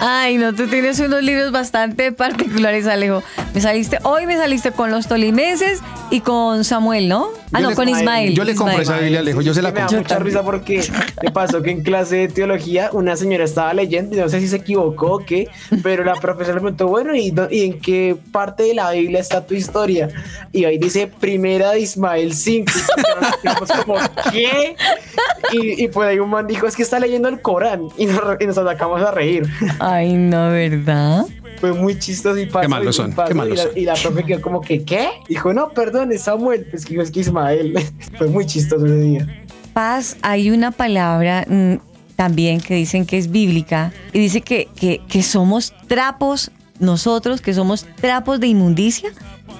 [0.00, 3.22] Ay, no, tú tienes unos libros bastante particulares, Alejo.
[3.54, 5.80] Me saliste, hoy me saliste con los tolimenses
[6.10, 7.28] y con Samuel, ¿no?
[7.52, 8.34] Ah, Yo no, le- con Ismael.
[8.34, 8.80] yo le Ismael.
[8.80, 10.82] esa Biblia, Alejo, yo se la Me da mucha risa porque
[11.22, 14.48] me pasó que en clase de teología una señora estaba leyendo y no sé si
[14.48, 15.48] se equivocó o qué,
[15.82, 19.54] pero la profesora le preguntó, bueno, ¿y, en qué parte de la Biblia está tu
[19.54, 20.08] historia?
[20.52, 22.72] Y ahí dice Primera de Ismael 5.
[22.96, 23.94] Y nos quedamos como,
[24.32, 24.76] ¿qué?
[25.52, 28.20] Y, y pues ahí un man dijo, es que está leyendo el Corán y nos,
[28.40, 29.42] y nos sacamos a reír.
[29.92, 31.26] Ay, no, ¿verdad?
[31.60, 32.68] Fue muy chistoso y pasó.
[32.68, 33.78] malos y son, qué malos y, la, son.
[33.78, 35.08] y la profe quedó como que, ¿qué?
[35.28, 36.66] Dijo, no, perdón, es Samuel.
[36.70, 37.74] Pues que es que Ismael.
[38.18, 39.44] Fue muy chistoso ese día.
[39.74, 41.74] Paz, hay una palabra mm,
[42.16, 47.52] también que dicen que es bíblica y dice que, que, que somos trapos, nosotros que
[47.52, 49.10] somos trapos de inmundicia,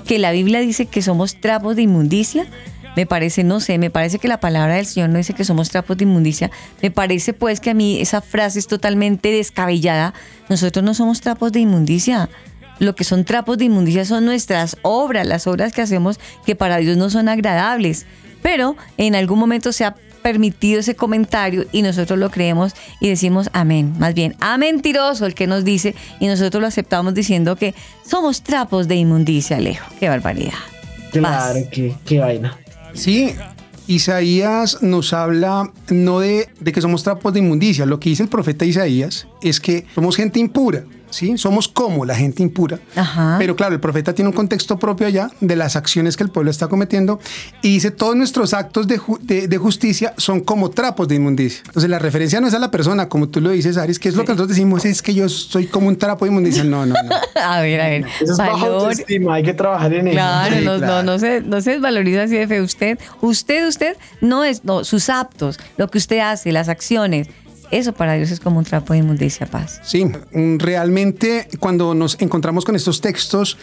[0.07, 2.47] que la Biblia dice que somos trapos de inmundicia.
[3.01, 5.71] Me parece, no sé, me parece que la palabra del Señor no dice que somos
[5.71, 6.51] trapos de inmundicia.
[6.83, 10.13] Me parece pues que a mí esa frase es totalmente descabellada.
[10.51, 12.29] Nosotros no somos trapos de inmundicia.
[12.79, 16.77] Lo que son trapos de inmundicia son nuestras obras, las obras que hacemos que para
[16.77, 18.05] Dios no son agradables.
[18.43, 23.49] Pero en algún momento se ha permitido ese comentario y nosotros lo creemos y decimos
[23.55, 23.95] amén.
[23.99, 27.75] Más bien, a mentiroso el que nos dice y nosotros lo aceptamos diciendo que
[28.07, 29.87] somos trapos de inmundicia, Alejo.
[29.99, 30.53] Qué barbaridad.
[31.13, 32.59] Claro, qué, qué vaina.
[32.95, 33.35] Sí,
[33.87, 38.29] Isaías nos habla no de, de que somos trapos de inmundicia, lo que dice el
[38.29, 40.85] profeta Isaías es que somos gente impura.
[41.11, 41.37] ¿Sí?
[41.39, 42.79] Somos como la gente impura.
[42.97, 43.37] Ajá.
[43.39, 46.51] Pero claro, el profeta tiene un contexto propio allá de las acciones que el pueblo
[46.51, 47.21] está cometiendo
[47.63, 51.63] y dice todos nuestros actos de, ju- de- de justicia son como trapos de inmundicia.
[51.67, 54.15] Entonces la referencia no es a la persona, como tú lo dices, Aris, que es
[54.15, 56.65] lo que nosotros decimos, es que yo soy como un trapo de inmundicia.
[56.65, 57.11] No, no, no.
[57.43, 58.05] A ver, a ver.
[58.21, 58.61] Eso es Valor.
[58.83, 60.15] autoestima, hay que trabajar en eso.
[60.15, 60.95] Claro, Sí, no, claro.
[61.03, 62.61] No, no, se, no se desvaloriza así de fe.
[62.61, 67.29] Usted, usted, usted, no es, no, sus actos, lo que usted hace, las acciones,
[67.71, 69.81] eso para Dios es como un trapo de inmundicia, paz.
[69.83, 73.57] Sí, mm, realmente cuando nos encontramos con estos textos,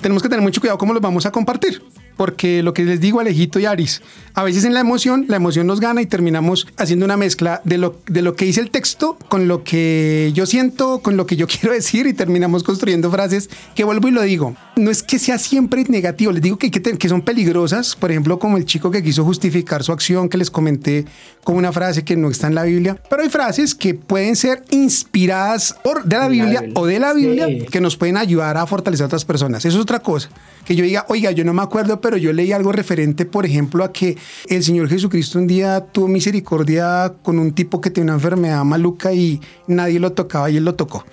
[0.00, 1.82] tenemos que tener mucho cuidado cómo los vamos a compartir.
[2.22, 4.00] Porque lo que les digo, Alejito y Aris,
[4.34, 7.78] a veces en la emoción, la emoción nos gana y terminamos haciendo una mezcla de
[7.78, 11.34] lo, de lo que dice el texto con lo que yo siento, con lo que
[11.34, 14.54] yo quiero decir y terminamos construyendo frases que vuelvo y lo digo.
[14.76, 18.38] No es que sea siempre negativo, les digo que, que, que son peligrosas, por ejemplo,
[18.38, 21.06] como el chico que quiso justificar su acción, que les comenté
[21.42, 24.62] con una frase que no está en la Biblia, pero hay frases que pueden ser
[24.70, 26.64] inspiradas por, de la Biblia.
[26.74, 27.66] o de la Biblia Sí.
[27.68, 29.64] que nos pueden ayudar a fortalecer a otras personas.
[29.64, 30.28] Eso es otra cosa.
[30.64, 33.84] Que yo diga, oiga, yo no me acuerdo, pero yo leí algo referente, por ejemplo,
[33.84, 34.16] a que
[34.48, 39.12] el Señor Jesucristo un día tuvo misericordia con un tipo que tenía una enfermedad maluca
[39.12, 41.04] y nadie lo tocaba y él lo tocó.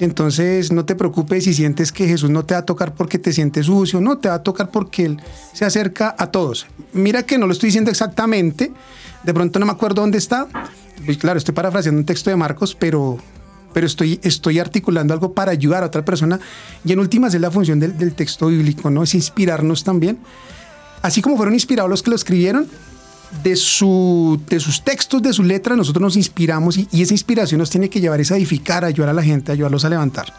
[0.00, 3.32] Entonces no te preocupes si sientes que Jesús no te va a tocar porque te
[3.32, 5.20] sientes sucio, no, te va a tocar porque Él
[5.52, 6.66] se acerca a todos.
[6.92, 8.72] Mira que no lo estoy diciendo exactamente,
[9.22, 10.48] de pronto no me acuerdo dónde está.
[11.04, 13.18] Pues claro, estoy parafraseando un texto de Marcos, pero,
[13.76, 16.40] pero estoy, estoy articulando algo para ayudar a otra persona.
[16.82, 19.02] Y en últimas es la función del, del texto bíblico, ¿no?
[19.02, 20.16] Es inspirarnos también.
[21.02, 22.68] Así como fueron inspirados los que lo escribieron,
[23.44, 27.68] de, su, de sus textos, de sus letras, nosotros nos inspiramos y, esa inspiración nos
[27.68, 30.32] tiene que llevar es a edificar, a ayudar a la gente, a ayudarlos a levantar.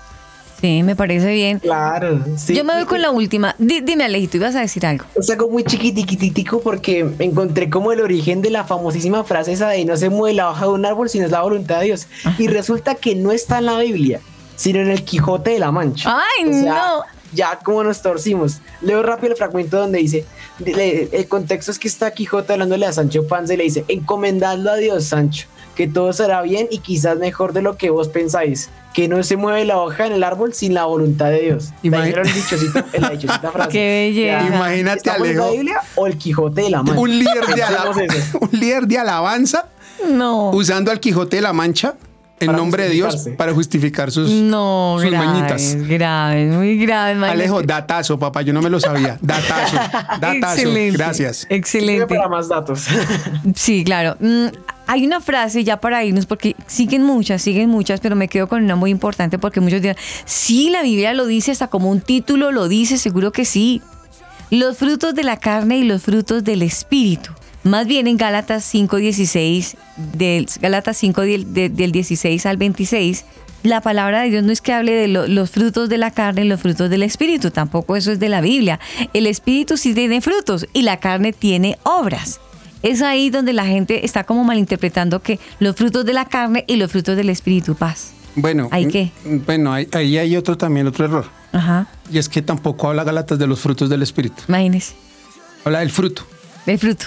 [0.60, 1.60] Sí, me parece bien.
[1.60, 2.56] Claro, sí.
[2.56, 3.56] Yo me voy con la última.
[3.60, 5.06] Di- dime, Alejito, ibas a decir algo.
[5.16, 9.86] Es algo muy chiquitiquitico porque encontré como el origen de la famosísima frase esa de
[9.86, 12.08] no se mueve la hoja de un árbol si no es la voluntad de Dios.
[12.40, 14.20] Y resulta que no está en la Biblia,
[14.56, 16.18] sino en el Quijote de la Mancha.
[16.40, 17.04] ¡Ay, O sea, no!
[17.34, 18.60] Ya como nos torcimos.
[18.82, 20.26] Leo rápido el fragmento donde dice,
[20.60, 24.72] le- el contexto es que está Quijote hablándole a Sancho Panza y le dice, encomendadlo
[24.72, 25.46] a Dios, Sancho,
[25.76, 29.38] que todo será bien y quizás mejor de lo que vos pensáis, que no se
[29.38, 31.72] mueve la hoja en el árbol sin la voluntad de Dios.
[31.84, 33.70] Dichosito, la dichosita frase.
[33.70, 34.56] Qué belleza.
[34.56, 35.56] Imagínate, ¿Estamos en la Alejo.
[35.56, 37.00] Biblia o el Quijote de la Mancha?
[37.00, 37.62] Un líder, de
[38.42, 39.68] un líder alabanza
[40.12, 40.50] No.
[40.50, 41.94] usando al Quijote de la Mancha
[42.40, 45.76] en Para nombre de Dios para justificar sus, No, sus graves, mañitas.
[45.88, 47.18] graves, muy graves.
[47.22, 47.68] Alejo, imagínate.
[47.68, 49.20] datazo, papá, yo no me lo sabía.
[49.22, 49.76] Datazo,
[50.20, 50.54] datazo.
[50.56, 51.46] Excelente, Gracias.
[51.52, 52.16] Excelente.
[52.16, 52.88] Para más datos.
[53.54, 54.18] Sí, claro.
[54.88, 58.64] Hay una frase ya para irnos, porque siguen muchas, siguen muchas, pero me quedo con
[58.64, 62.52] una muy importante porque muchos dirán, sí, la Biblia lo dice, hasta como un título
[62.52, 63.82] lo dice, seguro que sí.
[64.50, 67.32] Los frutos de la carne y los frutos del espíritu.
[67.64, 69.76] Más bien en Gálatas 5.16,
[70.14, 73.26] del, Gálatas 5 del, de- del 16 al 26,
[73.64, 76.46] la palabra de Dios no es que hable de lo- los frutos de la carne
[76.46, 78.80] y los frutos del espíritu, tampoco eso es de la Biblia.
[79.14, 82.40] El espíritu sí tiene frutos y la carne tiene obras.
[82.90, 86.76] Es ahí donde la gente está como malinterpretando que los frutos de la carne y
[86.78, 88.12] los frutos del espíritu, paz.
[88.36, 89.12] Bueno, ¿Hay qué?
[89.26, 91.26] mm, Bueno, ahí, ahí hay otro también, otro error.
[91.52, 94.44] Ajá, Y es que tampoco habla Galatas de los frutos del Espíritu.
[94.48, 94.94] imagínese,
[95.66, 96.24] Habla del fruto.
[96.66, 97.06] el fruto.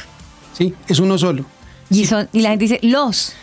[0.53, 1.45] Sí, es uno solo.
[1.89, 3.35] Y, son, y la gente dice, los.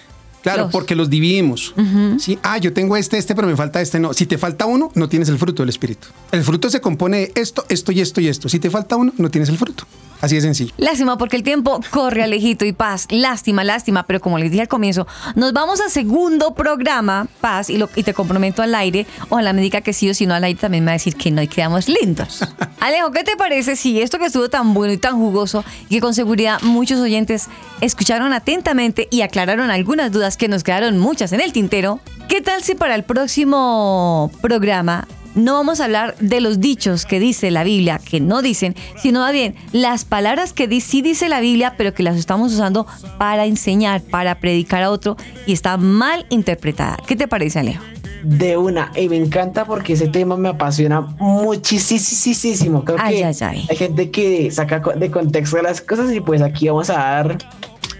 [0.47, 0.71] Claro, Los.
[0.71, 1.73] porque los dividimos.
[2.19, 3.99] Sí, ah, yo tengo este, este, pero me falta este.
[3.99, 6.07] No, si te falta uno, no tienes el fruto del Espíritu.
[6.31, 8.47] El fruto se compone de esto, esto y esto y esto.
[8.47, 9.85] Si te falta uno, no tienes el fruto.
[10.21, 10.73] Así de sencillo.
[10.77, 13.07] Lástima porque el tiempo corre alejito y paz.
[13.11, 17.77] Lástima, lástima, pero como les dije al comienzo, nos vamos al segundo programa, paz, y,
[17.77, 19.05] lo, y te comprometo al aire.
[19.29, 21.15] Ojalá me diga que sí o si no al aire también me va a decir
[21.15, 22.43] que no y quedamos lindos.
[22.79, 26.01] Alejo, ¿qué te parece si esto que estuvo tan bueno y tan jugoso y que
[26.01, 27.47] con seguridad muchos oyentes
[27.81, 31.99] escucharon atentamente y aclararon algunas dudas que nos quedaron muchas en el tintero?
[32.29, 37.19] ¿Qué tal si para el próximo programa no vamos a hablar de los dichos que
[37.19, 41.29] dice la Biblia, que no dicen, sino más bien las palabras que di- sí dice
[41.29, 42.87] la Biblia, pero que las estamos usando
[43.19, 45.15] para enseñar, para predicar a otro
[45.45, 46.97] y está mal interpretada.
[47.05, 47.83] ¿Qué te parece, Alejo?
[48.23, 52.83] De una, y me encanta porque ese tema me apasiona muchísimo.
[52.83, 53.67] Creo Ay, que ay, ay.
[53.69, 57.37] hay gente que saca de contexto las cosas y pues aquí vamos a dar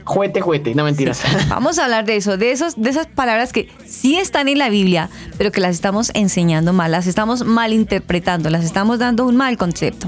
[0.08, 1.22] juguete, juguete, no mentiras.
[1.50, 4.70] Vamos a hablar de eso, de, esos, de esas palabras que sí están en la
[4.70, 9.58] Biblia, pero que las estamos enseñando mal, las estamos malinterpretando, las estamos dando un mal
[9.58, 10.08] concepto.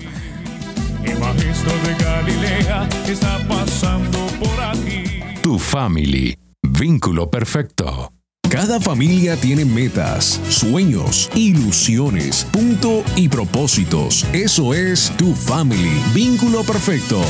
[1.03, 5.21] El maestro de Galilea está pasando por aquí.
[5.41, 6.35] Tu family.
[6.61, 8.11] Vínculo perfecto.
[8.49, 14.25] Cada familia tiene metas, sueños, ilusiones, punto y propósitos.
[14.33, 16.01] Eso es tu family.
[16.15, 17.21] Vínculo perfecto.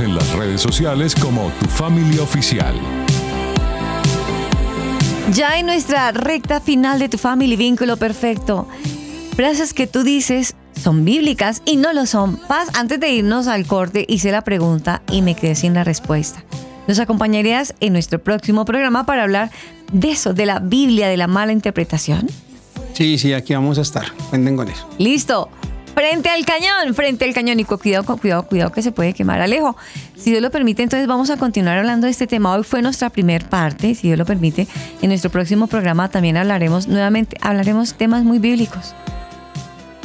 [0.00, 2.74] En las redes sociales como Tu Family Oficial.
[5.34, 8.66] Ya en nuestra recta final de tu family vínculo perfecto,
[9.36, 12.38] frases que tú dices son bíblicas y no lo son.
[12.48, 16.42] Paz, antes de irnos al corte hice la pregunta y me quedé sin la respuesta.
[16.88, 19.50] Nos acompañarías en nuestro próximo programa para hablar
[19.92, 22.30] de eso, de la Biblia, de la mala interpretación.
[22.94, 24.10] Sí, sí, aquí vamos a estar.
[24.30, 24.88] Cuenten con eso.
[24.96, 25.50] Listo.
[26.02, 27.60] Frente al cañón, frente al cañón.
[27.60, 29.76] Y cu- cuidado, cu- cuidado, cuidado que se puede quemar Alejo.
[30.16, 32.52] Si Dios lo permite, entonces vamos a continuar hablando de este tema.
[32.56, 34.66] Hoy fue nuestra primer parte, si Dios lo permite.
[35.00, 38.96] En nuestro próximo programa también hablaremos nuevamente, hablaremos temas muy bíblicos.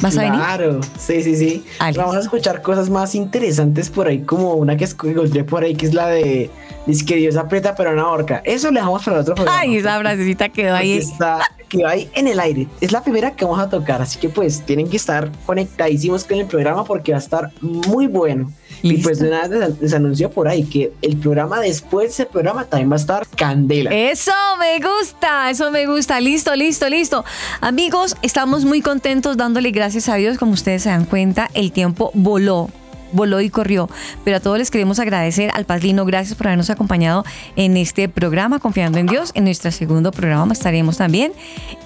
[0.00, 0.38] ¿Vas a venir?
[0.38, 1.64] Claro, sí, sí, sí.
[1.96, 5.86] Vamos a escuchar cosas más interesantes por ahí, como una que encontré por ahí, que
[5.86, 6.48] es la de
[6.86, 8.40] Dice que Dios aprieta pero no ahorca.
[8.44, 9.60] Eso le dejamos para otro programa.
[9.60, 10.92] Ay, esa frasecita quedó ahí.
[10.98, 12.66] Está, quedó ahí en el aire.
[12.80, 16.38] Es la primera que vamos a tocar, así que pues tienen que estar conectadísimos con
[16.38, 18.50] el programa porque va a estar muy bueno.
[18.80, 22.26] Y pues de vez les- les anunció por ahí que el programa después de ese
[22.26, 23.90] programa también va a estar candela.
[23.92, 26.20] Eso me gusta, eso me gusta.
[26.20, 27.24] Listo, listo, listo.
[27.60, 30.38] Amigos, estamos muy contentos dándole gracias a Dios.
[30.38, 32.70] Como ustedes se dan cuenta, el tiempo voló.
[33.12, 33.88] Voló y corrió.
[34.24, 35.50] Pero a todos les queremos agradecer.
[35.54, 37.24] Al Padrino, gracias por habernos acompañado
[37.56, 39.32] en este programa, Confiando en Dios.
[39.34, 41.32] En nuestro segundo programa estaremos también.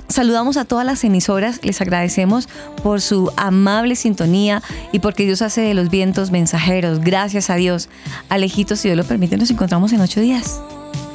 [0.08, 2.48] Saludamos a todas las emisoras, les agradecemos
[2.82, 4.62] por su amable sintonía
[4.92, 7.00] y porque Dios hace de los vientos mensajeros.
[7.00, 7.88] Gracias a Dios.
[8.28, 10.60] Alejitos, si Dios lo permite, nos encontramos en ocho días.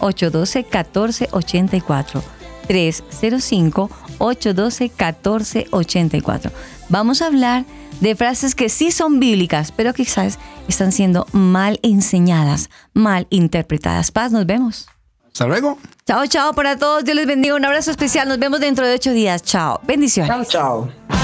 [0.00, 2.22] 812 1484.
[2.66, 6.50] 305 812 1484.
[6.88, 7.64] Vamos a hablar
[8.00, 10.38] de frases que sí son bíblicas, pero quizás
[10.68, 14.10] están siendo mal enseñadas, mal interpretadas.
[14.10, 14.88] Paz, nos vemos.
[15.26, 15.78] Hasta luego.
[16.06, 17.04] Chao, chao para todos.
[17.04, 17.56] Dios les bendiga.
[17.56, 18.28] Un abrazo especial.
[18.28, 19.42] Nos vemos dentro de ocho días.
[19.42, 19.80] Chao.
[19.84, 20.30] Bendiciones.
[20.30, 21.23] Chao, chao.